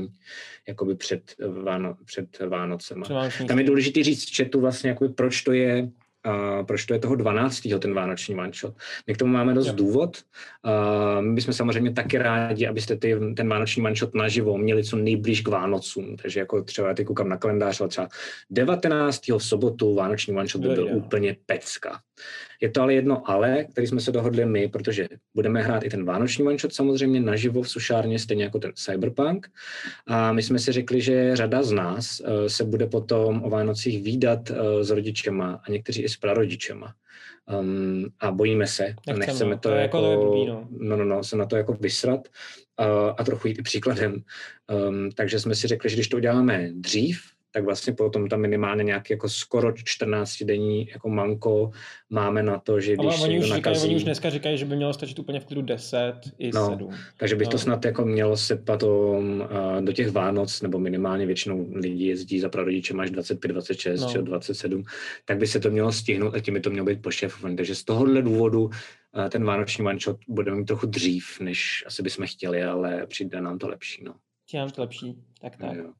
[0.68, 3.06] jakoby před Váno, před Vánocema.
[3.48, 5.88] Tam je důležité říct v chatu vlastně, jakoby, proč to je
[6.26, 7.60] Uh, proč to je toho 12.
[7.78, 8.74] ten vánoční shot.
[9.06, 9.72] My k tomu máme dost jo.
[9.74, 10.16] důvod.
[10.64, 15.40] Uh, my bychom samozřejmě taky rádi, abyste ty, ten vánoční shot naživo měli co nejblíž
[15.40, 16.16] k Vánocům.
[16.16, 18.08] Takže jako třeba já teď koukám na kalendář, ale třeba
[18.50, 19.28] 19.
[19.28, 20.96] v sobotu vánoční shot by byl jo.
[20.96, 22.00] úplně pecka.
[22.62, 26.04] Je to ale jedno ale, který jsme se dohodli my, protože budeme hrát i ten
[26.04, 29.50] vánoční one shot samozřejmě naživo v sušárně, stejně jako ten Cyberpunk.
[30.06, 34.02] A my jsme si řekli, že řada z nás uh, se bude potom o Vánocích
[34.02, 36.94] výdat uh, s rodičema a někteří i s prarodičema.
[37.60, 40.68] Um, a bojíme se, Nechceme, nechceme to, to jako, jako blbý, no.
[40.70, 42.28] no, no, no, se na to jako vysrat
[42.80, 42.86] uh,
[43.18, 44.22] a trochu jít i příkladem.
[44.88, 47.22] Um, takže jsme si řekli, že když to uděláme dřív,
[47.52, 51.70] tak vlastně potom tam minimálně nějaký jako skoro 14 denní jako manko
[52.10, 53.74] máme na to, že když Ale oni už, nakazí...
[53.74, 56.70] říkají, oni už dneska říkají, že by mělo stačit úplně v klidu 10 i no,
[56.70, 56.94] 7.
[57.16, 57.50] Takže by no.
[57.50, 62.40] to snad jako mělo se potom uh, do těch Vánoc, nebo minimálně většinou lidí jezdí
[62.40, 64.22] za prarodičem až 25, 26, no.
[64.22, 64.84] 27,
[65.24, 67.56] tak by se to mělo stihnout a tím by to mělo být pošefované.
[67.56, 68.70] Takže z tohohle důvodu uh,
[69.28, 73.58] ten vánoční one shot budeme mít trochu dřív, než asi bychom chtěli, ale přijde nám
[73.58, 74.04] to lepší.
[74.04, 74.14] No.
[74.46, 75.76] Přijde nám to lepší, tak tak.
[75.76, 75.92] Jo.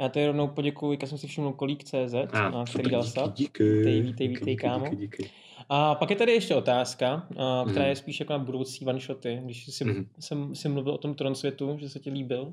[0.00, 4.00] Já tady rovnou poděkuji, jak jsem si všiml kolík.cz, a, který dal díky, díky, vítej,
[4.00, 4.84] vítej, vítej, kámo.
[4.84, 5.30] Díky, díky.
[5.68, 7.26] A pak je tady ještě otázka,
[7.70, 7.88] která mm.
[7.88, 9.40] je spíš jako na budoucí one-shoty.
[9.44, 10.06] Když jsi, mm.
[10.18, 12.52] jsem, jsem mluvil o tom Tron světu, že se ti líbil,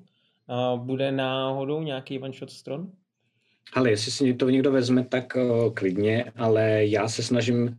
[0.75, 2.91] bude náhodou nějaký one-shot z Tron?
[3.73, 7.77] Ale jestli si to někdo vezme, tak uh, klidně, ale já se snažím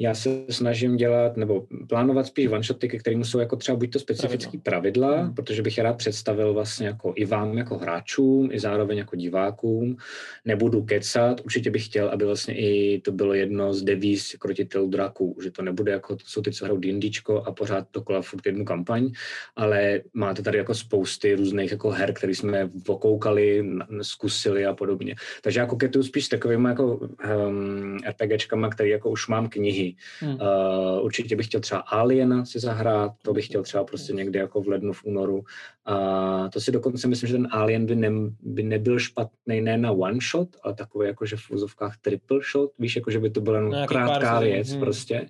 [0.00, 3.98] já se snažím dělat nebo plánovat spíš one-shoty, ke kterým jsou jako třeba buď to
[3.98, 5.34] specifické pravidla, pravidla hmm.
[5.34, 9.96] protože bych je rád představil vlastně jako i vám jako hráčům, i zároveň jako divákům.
[10.44, 15.36] Nebudu kecat, určitě bych chtěl, aby vlastně i to bylo jedno z devíz krotitel draků,
[15.42, 18.64] že to nebude jako, to jsou ty, co hrajou D&Dčko a pořád dokola furt jednu
[18.64, 19.12] kampaň,
[19.56, 23.70] ale máte tady jako spousty různých jako her, které jsme vokoukali,
[24.02, 25.14] zkusili a podobně.
[25.42, 29.89] Takže jako ketuju spíš s takovými jako um, RPGčkama, které jako už mám knihy,
[30.20, 30.34] Hmm.
[30.34, 34.60] Uh, určitě bych chtěl třeba Aliena si zahrát, to bych chtěl třeba prostě někdy jako
[34.60, 35.42] v lednu, v únoru.
[35.84, 38.10] A to si dokonce myslím, že ten Alien by, ne,
[38.40, 42.70] by nebyl špatný ne na one shot, ale takový jako, že v úzovkách triple shot,
[42.78, 44.80] víš, jako, že by to byla jenom krátká věc hmm.
[44.80, 45.26] prostě.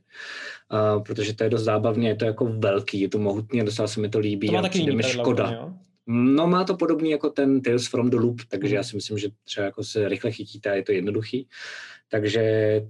[0.72, 3.88] Uh, protože to je dost zábavně, je to jako velký, je to mohutný a docela
[3.88, 4.46] se mi to líbí.
[4.46, 5.50] To má taky mi škoda.
[5.50, 5.72] Jo?
[6.06, 8.76] No má to podobný jako ten Tales from the Loop, takže hmm.
[8.76, 11.48] já si myslím, že třeba jako se rychle chytíte a je to jednoduchý.
[12.11, 12.42] Takže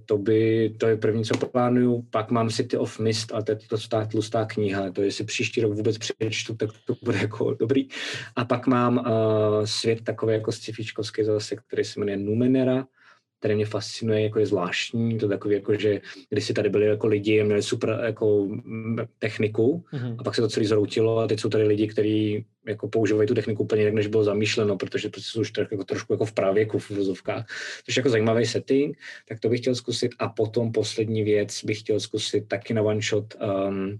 [0.05, 2.01] to, by, to je první, co plánuju.
[2.09, 4.91] Pak mám City of Mist, ale to je tlustá, tlustá kniha.
[4.91, 7.87] To jestli příští rok vůbec přečtu, tak to bude jako dobrý.
[8.35, 9.05] A pak mám uh,
[9.65, 12.87] svět takový jako scifičkovský zase, který se jmenuje Numenera
[13.41, 17.07] který mě fascinuje, jako je zvláštní, to takový jako, že když si tady byli jako
[17.07, 18.47] lidi a měli super jako
[19.19, 20.15] techniku mm-hmm.
[20.19, 23.33] a pak se to celý zroutilo a teď jsou tady lidi, kteří jako používají tu
[23.33, 26.33] techniku úplně jinak, než bylo zamýšleno, protože prostě jsou už trošku, jako, trošku jako v
[26.33, 27.45] pravěku v vozovkách,
[27.85, 30.11] což je jako zajímavý setting, tak to bych chtěl zkusit.
[30.19, 33.99] A potom poslední věc bych chtěl zkusit taky na one shot um,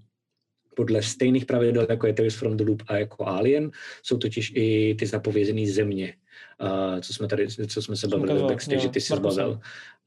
[0.75, 3.71] podle stejných pravidel, jako je Tales from the Loop a jako Alien,
[4.03, 6.13] jsou totiž i ty zapovězené země
[6.61, 9.59] uh, co jsme tady, co jsme se bavili v backstage, jo, ty jsi zbavil.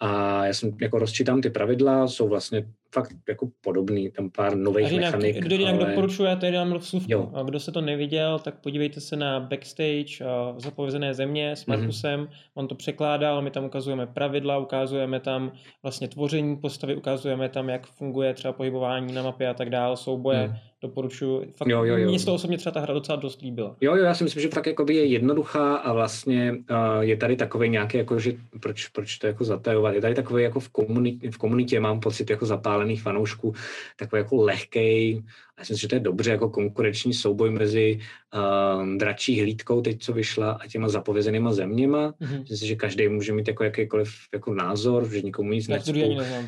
[0.05, 4.93] A já jsem jako rozčítám ty pravidla, jsou vlastně fakt jako podobný, tam pár nových
[4.93, 5.45] jinak, mechanik.
[5.45, 5.87] Kdo jinak ale...
[5.87, 7.31] doporučuje, tady dám vsuvku.
[7.35, 11.79] A kdo se to neviděl, tak podívejte se na backstage uh, zapovězené země s mhm.
[11.79, 12.51] Markusem, mm-hmm.
[12.55, 15.53] on to překládal, my tam ukazujeme pravidla, ukazujeme tam
[15.83, 20.49] vlastně tvoření postavy, ukazujeme tam, jak funguje třeba pohybování na mapě a tak dále, souboje.
[20.49, 21.53] Mm Doporučuji.
[21.57, 22.09] Fakt, Jo, jo, jo.
[22.09, 23.77] Mně se to osobně třeba ta hra docela dost líbila.
[23.81, 27.37] Jo, jo, já si myslím, že fakt jakoby je jednoduchá a vlastně uh, je tady
[27.37, 31.31] takový nějaký, jako, že proč, proč to jako zatajovat, je tady takový jako v komunitě,
[31.31, 33.55] v komunitě mám pocit jako zapálených fanoušků,
[33.97, 35.23] takový jako lehkej,
[35.57, 37.99] a myslím si, že to je dobře jako konkurenční souboj mezi
[38.35, 42.15] uh, dračí hlídkou, teď co vyšla, a těma zapovězenýma zeměma.
[42.21, 42.39] Mhm.
[42.39, 45.69] Myslím si, že každý může mít jako jakýkoliv jako názor, že nikomu nic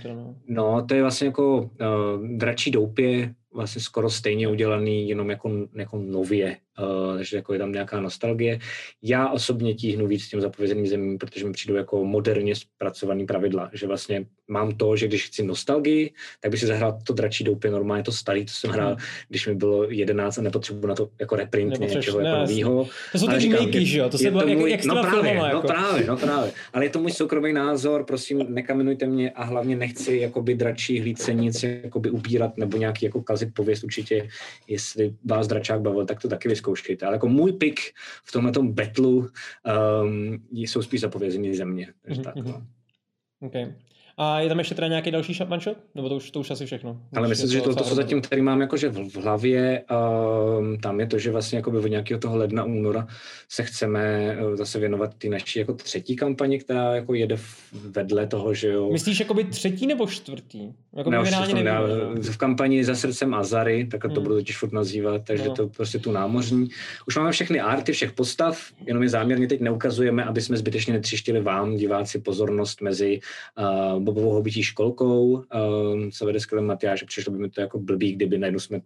[0.03, 0.37] teda, no.
[0.47, 5.99] No, to je vlastně jako uh, dračí doupě, vlastně skoro stejně udělaný, jenom jako, jako
[5.99, 8.59] nově, uh, takže jako je tam nějaká nostalgie.
[9.03, 13.87] Já osobně tíhnu víc těm zapovězeným zemím, protože mi přijdou jako moderně zpracovaný pravidla, že
[13.87, 18.03] vlastně mám to, že když chci nostalgii, tak bych si zahrál to dračí doupě normálně,
[18.03, 18.97] to starý, to jsem hrál,
[19.29, 22.89] když mi bylo 11 a nepotřebuji na to jako reprint něčeho jako novýho.
[23.13, 24.09] To jsou ty říkám, remakey, že jo?
[24.09, 25.67] To se bylo, jak, s no právě, filmama, no jako.
[25.67, 26.53] právě, no právě.
[26.73, 31.35] Ale je to můj soukromý názor, prosím, nekamenujte mě a hlavně nechci jakoby dračí hlídce
[31.35, 34.29] nic jakoby upírat nebo nějaký jako kazit pověst určitě,
[34.69, 37.07] jestli vás dračák bavil, tak to taky vyzkoušejte.
[37.07, 37.81] Ale jako můj pick
[38.25, 39.29] v tomhle battlu
[40.03, 41.93] um, jsou spíš zapovězený země.
[42.03, 42.49] Takže Mhm, tak, mhm.
[42.49, 42.67] no.
[43.41, 43.75] Okay.
[44.19, 45.77] A je tam ještě teda nějaký další shot?
[45.95, 47.01] Nebo to už, to už asi všechno?
[47.17, 49.85] Ale myslím že to, to, co zatím tady mám jakože v, v hlavě,
[50.59, 53.07] um, tam je to, že vlastně jakoby od nějakého toho ledna, února
[53.49, 57.37] se chceme uh, zase věnovat ty naší jako třetí kampani, která jako jede
[57.73, 58.93] vedle toho, že jo.
[58.93, 60.73] Myslíš jakoby třetí nebo čtvrtý?
[60.97, 61.33] Jako Ne, nevím.
[61.33, 62.33] ne, že jo?
[62.33, 64.23] v kampani za srdcem Azary, takhle to Hmm.
[64.23, 65.55] budu totiž furt nazývat, takže No.
[65.55, 66.69] to prostě tu námořní.
[67.09, 71.41] Už máme všechny arty všech postav, jenom je záměrně teď neukazujeme, aby jsme zbytečně netřištili
[71.41, 73.21] vám, diváci, pozornost mezi
[73.97, 75.43] uh, Bobovou hobití školkou, uh,
[76.13, 78.81] co vede skvělý Matyáš, přišlo by mi to jako blbý, kdyby najednou jsme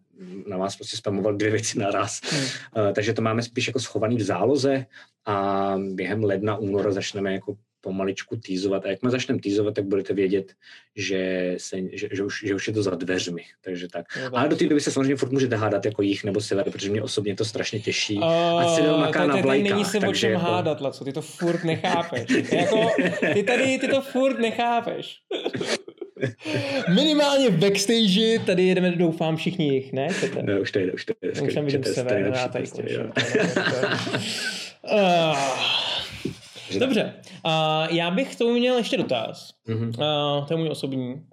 [0.48, 2.20] na vás prostě spamovali dvě věci naraz.
[2.24, 2.42] Hmm.
[2.42, 4.86] Uh, takže to máme spíš jako schovaný v záloze
[5.26, 8.84] a během ledna, února začneme jako pomaličku týzovat.
[8.84, 10.52] A jakmile začneme týzovat, tak budete vědět,
[10.96, 13.42] že, se, že, že, už, že už je to za dveřmi.
[13.64, 14.06] Takže tak.
[14.32, 17.02] Ale do té doby se samozřejmě furt můžete hádat jako jich nebo sever, protože mě
[17.02, 18.16] osobně to strašně těší.
[18.16, 21.04] Uh, Ať si jdou maká na vlajkách, není se o takže čem jako- hádat, Laco,
[21.04, 22.24] ty to furt nechápeš.
[22.52, 22.90] jako,
[23.34, 25.20] ty tady, ty to furt nechápeš.
[26.94, 30.08] Minimálně v backstage tady jedeme, doufám, všichni jich, ne?
[30.08, 30.42] Chcete?
[30.42, 31.42] Ne, už to jde, už to jde.
[31.42, 33.10] Už tam vidím Čete, tady já tady prostě.
[36.78, 37.14] Dobře,
[37.44, 39.54] uh, já bych k tomu měl ještě dotaz.
[39.66, 39.88] Mhm.
[39.88, 41.26] Uh, to je můj osobní.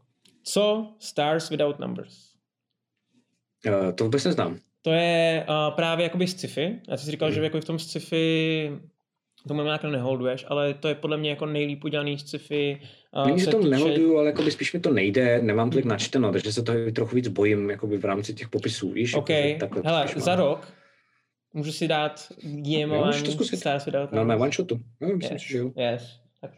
[0.43, 2.15] Co Stars Without Numbers?
[3.65, 4.57] Eh, To vůbec neznám.
[4.81, 6.79] To je uh, právě jakoby sci-fi.
[6.89, 8.71] Já jsi říkal, že jako v tom sci-fi
[9.47, 12.79] tomu nějak neholduješ, ale to je podle mě jako nejlíp udělaný sci-fi.
[13.17, 16.31] Uh, Není, že to týče- nehoduju, ale jakoby spíš mi to nejde, nemám tolik načteno,
[16.31, 19.13] takže se toho trochu víc bojím jakoby v rámci těch popisů, víš?
[19.13, 19.27] OK,
[19.59, 20.73] takhle to hele, za rok
[21.53, 23.57] můžu si dát DMování to zkusit.
[23.57, 24.41] Stars Without No, Numbers.
[24.41, 24.79] one shotu.
[25.01, 25.41] No, myslím Yes.
[25.41, 25.71] si, že jo.
[25.77, 26.19] Yes.
[26.41, 26.51] Tak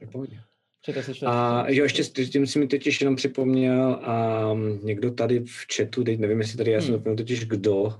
[1.05, 4.43] si A jo, ještě s tím si mi totiž jenom připomněl a
[4.83, 7.15] někdo tady v chatu, teď nevím, jestli tady, já jsem Hmm.
[7.15, 7.93] totiž kdo,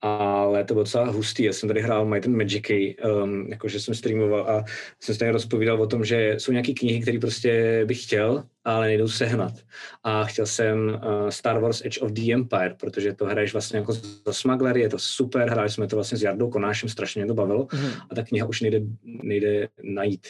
[0.00, 1.42] ale to bylo docela hustý.
[1.42, 4.64] Já jsem tady hrál Might and Magicy, um, jakože jsem streamoval a
[5.00, 8.86] jsem si tady rozpovídal o tom, že jsou nějaké knihy, které prostě bych chtěl, ale
[8.86, 9.52] nejdou sehnat.
[10.04, 13.92] A chtěl jsem uh, Star Wars Edge of the Empire, protože to hraješ vlastně jako
[14.26, 17.34] za smugglery, je to super, hráli jsme to vlastně s Jardou Konášem, strašně mě to
[17.34, 17.90] bavilo Mhm.
[18.10, 20.26] a ta kniha už nejde, nejde najít.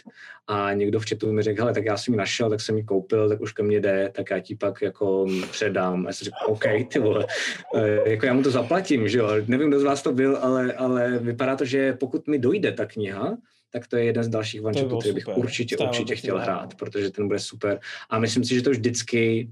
[0.46, 2.84] A někdo v chatu mi řekl, hele, tak já jsem ji našel, tak jsem ji
[2.84, 6.06] koupil, tak už ke mně jde, tak já ti pak jako předám.
[6.06, 7.26] A já jsem řekl, OK, ty vole,
[7.74, 9.28] e, jako já mu to zaplatím, že jo.
[9.46, 12.86] Nevím, kdo z vás to byl, ale, ale vypadá to, že pokud mi dojde ta
[12.86, 13.36] kniha,
[13.74, 15.38] tak to je jeden z dalších bylo one který bych super.
[15.38, 16.58] určitě, Stál určitě bych chtěl zahrát.
[16.58, 17.80] hrát, protože ten bude super.
[18.10, 19.50] A myslím si, že to vždycky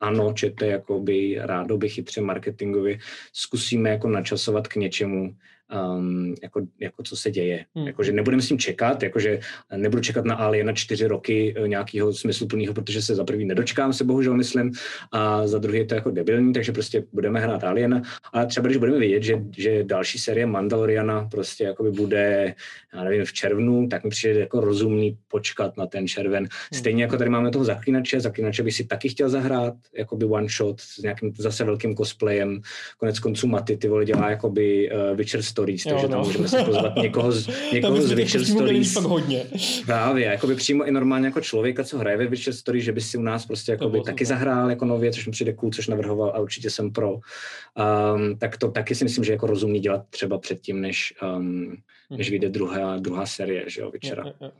[0.00, 2.98] ano, čete jakoby rádoby chytře marketingově,
[3.32, 5.36] zkusíme jako načasovat k něčemu,
[5.70, 7.64] um, jako, jako co se děje.
[7.74, 7.86] Hmm.
[7.86, 9.40] Jakože nebudeme s tím čekat, jakože
[9.76, 14.04] nebudu čekat na Aliena čtyři roky eh, nějakého smysluplného, protože se za prvý nedočkám se
[14.04, 14.72] bohužel myslím
[15.12, 18.02] a za druhý je to jako debilní, takže prostě budeme hrát Aliena,
[18.32, 22.54] ale třeba když budeme vědět, že, že další série Mandaloriana prostě jakoby bude,
[22.94, 26.48] já nevím, v červnu, tak mi přijde jako rozumný počkat na ten červen.
[26.74, 30.80] Stejně jako tady máme toho zaklínače, zaklínače bych si taky chtěl zahrát, jakoby one shot
[30.80, 32.60] s nějakým zase velkým cosplayem,
[32.98, 36.12] konec konců Maty, ty vole dělá jakoby uh, Witcher Stories, Jo, takže no.
[36.16, 38.92] tam můžeme si pozvat někoho z, někoho z Witcher Stories.
[38.92, 39.44] fakt hodně.
[39.86, 43.18] Právě, jakoby přímo i normálně jako člověka, co hraje ve Witcher Story, že by si
[43.18, 44.38] u nás prostě jakoby bylo taky super.
[44.38, 47.12] zahrál jako nově, což mi přijde cool, což navrhoval a určitě jsem pro.
[47.12, 51.76] Um, tak to taky si myslím, že jako rozumný dělat třeba předtím, než, um,
[52.10, 54.22] než vyjde druhá, druhá série, že jo, Witchera.
[54.26, 54.52] Jo, jo, jo.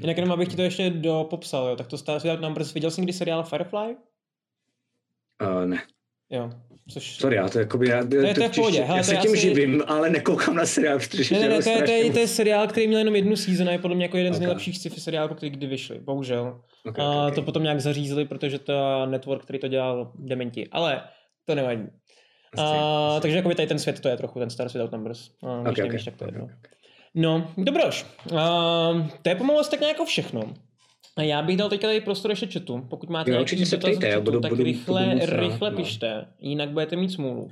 [0.00, 3.00] Jinak jenom abych ti to ještě dopopsal, jo, tak to Stars Without Numbers, viděl jsi
[3.00, 3.96] někdy seriál Firefly?
[5.42, 5.78] Uh, ne,
[6.30, 6.50] Jo,
[6.92, 7.16] což...
[7.16, 9.30] sorry, já to jakoby, já, to je v pohodě, hele, já to se je tím
[9.32, 12.18] asi- živím, ale nekoukám na seriál, protože Ne, ne, ne, to je, to, je, to
[12.18, 14.40] je seriál, který měl jenom jednu season a je podle mě jako jeden z Ok.
[14.40, 16.60] nejlepších sci-fi seriálů, který kdy vyšly, bohužel.
[16.88, 20.68] Okay, A okay, to potom nějak zařízli, protože to network, který to dělal, dementi.
[20.72, 21.02] Ale
[21.44, 21.86] to nevadí.
[22.58, 25.30] A, takže jakoby tady ten svět, to je trochu ten Stars Without Numbers.
[25.42, 26.44] A, Okay, nevíš, okay, tak to je okay, jedno.
[26.44, 26.70] okay.
[27.14, 28.06] No, dobroš.
[28.36, 30.54] A, to je pomalu asi tak nějak všechno.
[31.16, 32.86] A já bych dal teďka tady prostor ještě chatu.
[32.90, 35.36] Pokud máte Jo, nějaký určitě se dotaz v ptejte, chatu, budu- tak budu- rychle, budu
[35.40, 35.76] rychle no.
[35.76, 37.50] pište, jinak budete mít smůlu.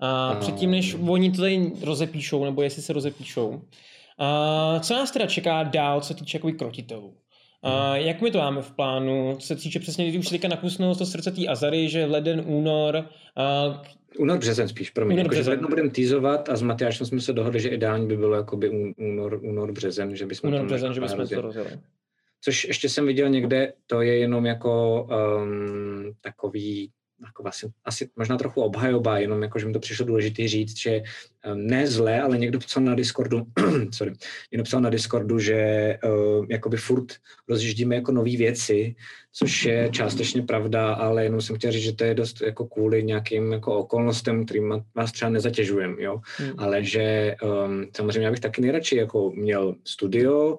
[0.00, 3.62] A A- předtím, než oni to tady rozepíšou, nebo jestli se rozepíšou.
[4.18, 7.14] A co nás teda čeká dál, co se týče jakoby krotitelů?
[7.62, 10.48] A jak my to máme v plánu, co se týče přesně, když už se teďka
[10.48, 13.04] nakusnul to srdce té Azary, že leden, únor,
[13.36, 13.82] a
[14.18, 15.16] Únor, březen spíš, promiň.
[15.18, 15.54] Únor, březen.
[15.54, 15.70] březen.
[15.70, 19.40] budeme týzovat a s Matyášem jsme se dohodli, že ideální by bylo jakoby ún- únor,
[19.42, 21.70] únor, březen, že bychom únor, březen, že bychom to rozjeli.
[22.44, 26.90] Což ještě jsem viděl někde, to je jenom jako um, takový,
[27.26, 31.02] jako asi, asi možná trochu obhajoba, jenom jako, že mi to přišlo důležité říct, že
[31.46, 33.42] um, ne zlé, ale někdo psal na Discordu,
[33.92, 34.12] sorry,
[34.52, 35.58] někdo psal na Discordu, že
[36.04, 37.12] uh, jakoby furt
[37.48, 38.94] rozjíždíme jako nové věci,
[39.32, 43.04] což je částečně pravda, ale jenom jsem chtěl říct, že to je dost jako kvůli
[43.04, 46.52] nějakým jako okolnostem, kterým vás třeba nezatěžujem, jo, Hmm.
[46.58, 50.58] ale že um, samozřejmě já bych taky nejradši jako měl studio,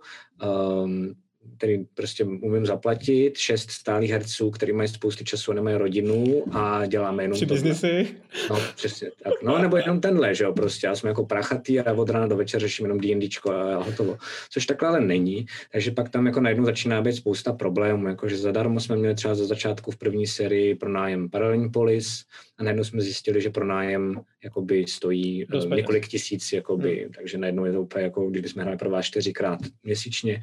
[0.84, 1.16] um,
[1.58, 6.86] který prostě umím zaplatit, šest stálých herců, který mají spousty času a nemají rodinu a
[6.86, 7.62] děláme jenom Tři tohle.
[7.64, 8.08] biznesy.
[8.50, 9.34] No, přesně tak.
[9.44, 10.88] No, nebo jenom tenhle, že jo, prostě.
[10.88, 14.18] Já jsme jako prachatý a od rána do večera řeším jenom D&Dčko a hotovo.
[14.50, 18.38] Což takhle ale není, takže pak tam jako najednou začíná být spousta problémů, jako že
[18.38, 22.24] zadarmo jsme měli třeba za začátku v první sérii pro nájem Paralelní Polis
[22.58, 27.12] a najednou jsme zjistili, že pro nájem jakoby stojí Dost eh, několik tisíc, jakoby, hmm.
[27.14, 30.42] takže najednou je to úplně jako, jsme hráli pro vás čtyřikrát měsíčně,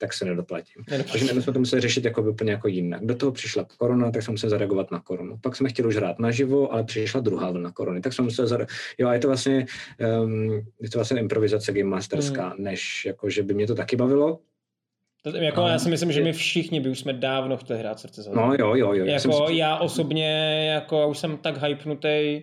[0.00, 0.84] tak se nedoplatím.
[0.84, 3.06] Takže najednou jsme to museli řešit jako úplně jako jinak.
[3.06, 5.38] Do toho přišla korona, tak jsme museli zareagovat na koronu.
[5.42, 8.76] Pak jsme chtěli už hrát naživo, ale přišla druhá vlna korony, tak jsme museli zareagovat.
[8.98, 9.66] Jo, a je to vlastně,
[10.22, 12.64] um, je to vlastně improvizace game masterská, hmm.
[12.64, 14.38] než jako, že by mě to taky bavilo.
[15.22, 18.22] To, jako, já si myslím, že my všichni by už jsme dávno chtěli hrát srdce
[18.22, 19.04] za No jo, jo, jo.
[19.04, 22.42] Já, Jako myslím, já osobně, jako už jsem tak hypnutý.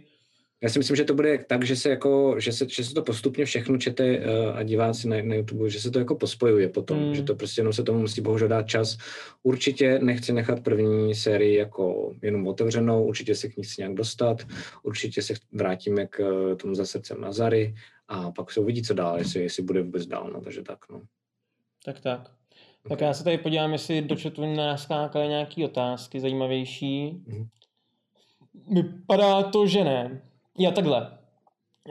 [0.63, 3.01] Já si myslím, že to bude tak, že se, jako, že se, že se to
[3.01, 6.97] postupně všechno čete uh, a diváci na, na YouTube, že se to jako pospojuje potom,
[6.97, 7.15] Hmm.
[7.15, 8.97] že to prostě jenom se tomu musí bohužel dát čas.
[9.43, 14.47] Určitě nechci nechat první sérii jako jenom otevřenou, určitě se k ní chci nějak dostat,
[14.83, 17.75] určitě se vrátíme k eh, tomu za srdcem Nazary
[18.07, 21.01] a pak se uvidí, co dál, jestli, jestli bude vůbec dál, no, takže tak, no.
[21.85, 22.31] Tak tak.
[22.89, 27.21] Tak já se tady podívám, jestli do chatu naskákaly nějaké otázky zajímavější.
[27.27, 27.47] Mhm.
[28.71, 30.21] Vypadá to, že ne.
[30.59, 31.11] Já takhle.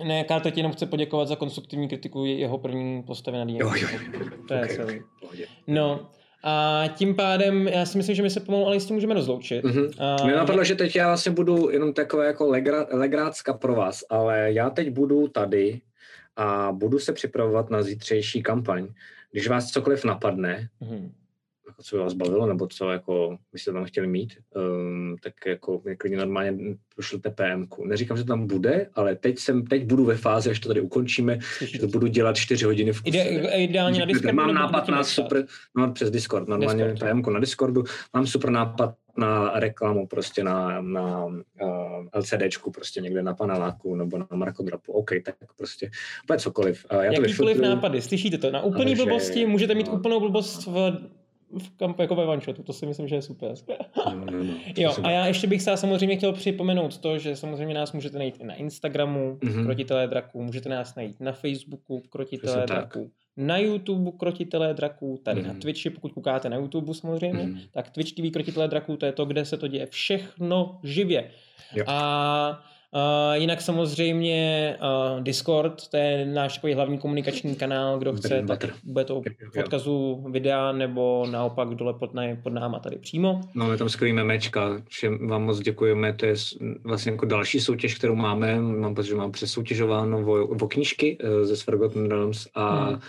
[0.05, 3.45] Ne, Káto ti jenom chce poděkovat za konstruktivní kritiku jeho první postavy na.
[3.49, 4.21] Jo, jo, jo.
[4.49, 5.01] To je Okay, celý.
[5.23, 5.47] okay.
[5.67, 6.11] No,
[6.45, 9.65] a tím pádem, já si myslím, že my se pomalu ale jistě můžeme rozloučit.
[9.65, 9.91] Mhm.
[9.99, 14.05] A, Mě napadlo, že teď já vlastně budu jenom takové jako legra, legrácka pro vás,
[14.11, 15.81] ale já teď budu tady
[16.37, 18.89] a budu se připravovat na zítřejší kampaň.
[19.33, 21.13] Když vás cokoliv napadne, Mhm.
[21.77, 25.83] Jako co by vás bavilo, nebo co jako byste tam chtěli mít, um, tak jako
[25.99, 27.85] klidně normálně pošlete PMku.
[27.85, 30.81] Neříkám, že to tam bude, ale teď jsem, teď budu ve fázi, až to tady
[30.81, 33.19] ukončíme, že to budu dělat čtyři hodiny v kuse.
[33.19, 34.37] Ide, ideálně na Discordu.
[34.37, 35.47] Mám nápad na super,
[35.77, 37.13] no přes Discord, normálně Discord.
[37.13, 41.41] PMku na Discordu, mám super nápad na reklamu prostě na, na uh,
[42.15, 45.91] LCDčku, prostě někde na paneláku nebo na markodrapu, OK, tak prostě
[46.25, 46.87] úplně cokoliv.
[46.93, 48.51] Uh, já Jakýkoliv nápady, slyšíte to?
[48.51, 49.93] Na úplný blbosti můžete mít no.
[49.93, 50.93] úplnou blbost v,
[51.59, 53.55] v kampu jako ve one-shotu, to si myslím, že je super.
[54.07, 57.75] No, no, no, Jo, a já ještě bych se samozřejmě chtěl připomenout to, že samozřejmě
[57.75, 59.65] nás můžete najít i na Instagramu, Mhm.
[59.65, 62.77] Krotitelé draků, můžete nás najít na Facebooku, Krotitelé Přesně tak.
[62.77, 65.61] draků, na YouTube Krotitelé draků, tady na Mhm.
[65.61, 67.61] Twitchi, pokud koukáte na YouTube samozřejmě, Mhm.
[67.73, 71.31] tak Twitch TV Krotitelé draků, to je to, kde se to děje všechno živě.
[71.75, 71.85] Jo.
[71.87, 72.61] A
[72.97, 78.65] Uh, jinak samozřejmě uh, Discord, to je náš takový hlavní komunikační kanál, kdo chce, tak
[78.85, 79.63] bude to Jo, v jo.
[79.63, 83.41] odkazu videa nebo naopak dole pod, na, pod náma tady přímo.
[83.55, 86.35] Máme tam skvělý memečka, všem vám moc děkujeme, to je
[86.85, 91.45] vlastně jako další soutěž, kterou máme, mám pocit, že mám přesoutěžováno o, o knížky eh,
[91.45, 93.01] ze Forgotten Realms a Hmm.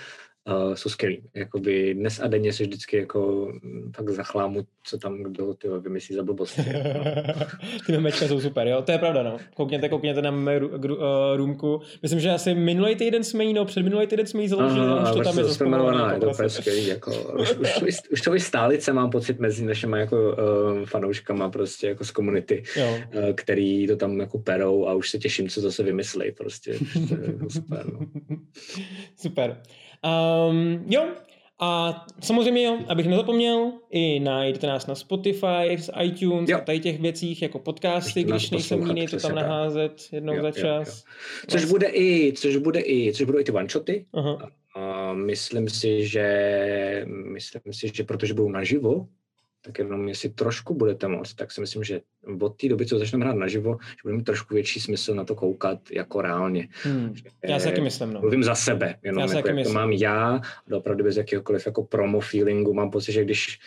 [0.48, 1.22] Uh, jsou skvělý.
[1.34, 6.16] Jakoby dnes a denně se vždycky jako mm, tak zachlámu, co tam kdo ty vymyslí
[6.16, 6.62] za blbosti.
[7.86, 9.38] Ty memečka jsou super, jo, to je pravda, no.
[9.56, 10.78] Koukněte, koukněte na mé uh,
[11.36, 11.82] roomku.
[12.02, 15.04] Myslím, že asi minulý týden jsme jí, no, před minulý týden jsme jí založili, a
[15.04, 15.98] už to tam je zaspomované.
[15.98, 16.88] je jako to úplně skvělý.
[16.88, 21.88] Jako, už, už, už, už to stálice mám pocit mezi našimi jako, uh, fanouškama prostě
[21.88, 22.84] jako z komunity, uh,
[23.36, 26.32] který to tam jako perou a už se těším, co zase vymyslí.
[26.32, 27.86] Prostě, prostě jako super.
[27.94, 28.00] No.
[29.16, 29.58] Super.
[30.04, 31.08] Um, jo,
[31.60, 36.58] a samozřejmě jo, abych nezapomněl, i najdete nás na Spotify, iTunes Jo.
[36.58, 39.36] a tady těch věcích jako podcasty, když nejsem jiný, to tam tak.
[39.36, 41.04] naházet jednou Jo, za jo, čas.
[41.48, 44.06] Což bude i, což bude i, což budou i ty one-shoty.
[44.14, 44.50] Aha.
[44.76, 49.08] A myslím si, že myslím si, že protože budou naživo,
[49.62, 52.02] tak jenom jestli trošku budete moc, tak si myslím, že
[52.42, 55.36] od té doby, co začneme hrát naživo, že bude mít trošku větší smysl na to
[55.36, 56.68] koukat jako reálně.
[56.84, 57.16] Hmm.
[57.48, 58.20] Já si taky myslím, no.
[58.20, 60.42] Mluvím za sebe, jenom Já jako, jak to mám já,
[60.72, 62.74] opravdu bez jakéhokoliv jako promo feelingu.
[62.74, 63.60] Mám pocit, že když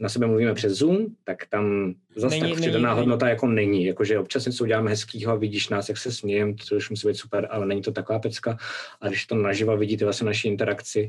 [0.00, 2.98] na sebe mluvíme přes Zoom, tak tam zase Není- tak není- přidaná není.
[2.98, 3.84] hodnota jako není.
[3.84, 7.48] Jakože občas něco uděláme hezkýho a vidíš nás, jak se smějem, což musí být super,
[7.50, 8.58] ale není to taková pecka.
[9.00, 11.08] A když to naživo vidíte vlastně naší interakci,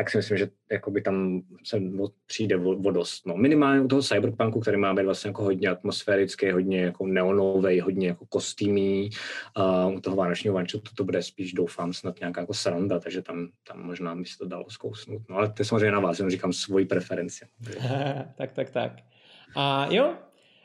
[0.00, 1.80] tak si myslím, že jakoby tam se
[2.26, 3.26] přijde o, o dost.
[3.26, 3.36] No.
[3.36, 8.08] Minimálně u toho cyberpunku, který má být vlastně jako hodně atmosférický, hodně jako neonový, hodně
[8.08, 9.10] jako kostýmí.
[9.54, 13.22] A u toho vánočního vanču to, to bude spíš, doufám, snad nějaká jako sranda, takže
[13.22, 15.22] tam, tam možná by se to dalo zkousnout.
[15.30, 17.44] No ale to je samozřejmě na vás, jenom říkám svoji preferenci.
[18.36, 18.92] tak, tak, tak.
[19.56, 20.14] A jo,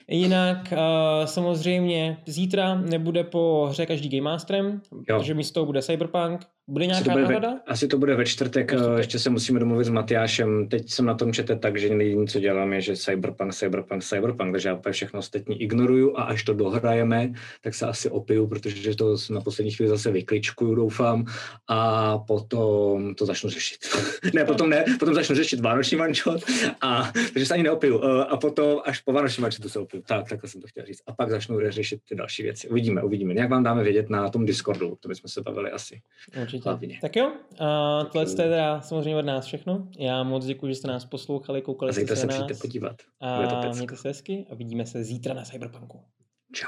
[0.07, 5.19] jinak uh, samozřejmě zítra nebude po hře každý Game Masterem, Jo.
[5.19, 6.47] protože místo toho bude Cyberpunk.
[6.67, 7.53] Bude Asi to, nějaká bude náhrada?
[7.53, 8.97] ve, asi to bude ve čtvrtek, čtvrtek.
[8.97, 10.67] ještě se musíme domluvit s Matyášem.
[10.69, 14.51] Teď jsem na tom čete tak, že jediné, co dělám, je, že Cyberpunk, Cyberpunk, Cyberpunk,
[14.51, 19.15] takže já všechno ostatní ignoruju a až to dohrajeme, tak se asi opiju, protože to
[19.29, 21.25] na poslední chvíli zase vykličkuju, doufám,
[21.67, 23.77] a potom to začnu řešit.
[24.33, 26.41] ne, potom ne, potom začnu řešit Vánoční mančot,
[26.81, 28.01] a, takže se ani neopiju.
[28.03, 30.03] Eh, A potom až po Vánoční mančotu se opiju.
[30.07, 31.01] Tak, takhle jsem to chtěl říct.
[31.07, 32.69] A pak začnu řešit ty další věci.
[32.69, 33.33] Uvidíme, uvidíme.
[33.33, 36.01] Nějak vám dáme vědět na tom Discordu, to bychom se bavili asi.
[36.41, 36.54] Určitě.
[36.63, 36.97] Hlavně.
[37.01, 39.87] Tak jo, a tohle je teda samozřejmě od nás všechno.
[39.99, 42.59] Já moc děkuji, že jste nás poslouchali, A koukali jste se se na nás.
[42.59, 42.95] podívat.
[43.35, 43.75] Bude to A pecka.
[43.77, 45.99] mějte se hezky a vidíme se zítra na Cyberpunku.
[46.53, 46.67] Čau.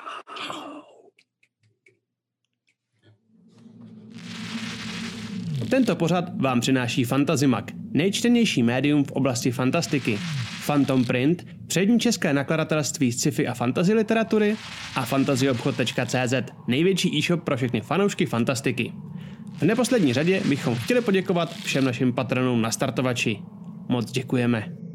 [5.69, 10.19] Tento pořad vám přináší Fantazimak, nejčtenější médium v oblasti fantastiky.
[10.65, 14.55] Phantom Print, přední české nakladatelství sci-fi a fantasy literatury
[14.95, 16.33] a fantazyobchod.cz,
[16.67, 18.93] největší e-shop pro všechny fanoušky fantastiky.
[19.57, 23.39] V neposlední řadě bychom chtěli poděkovat všem našim patronům na startovači.
[23.89, 24.86] Moc děkujeme.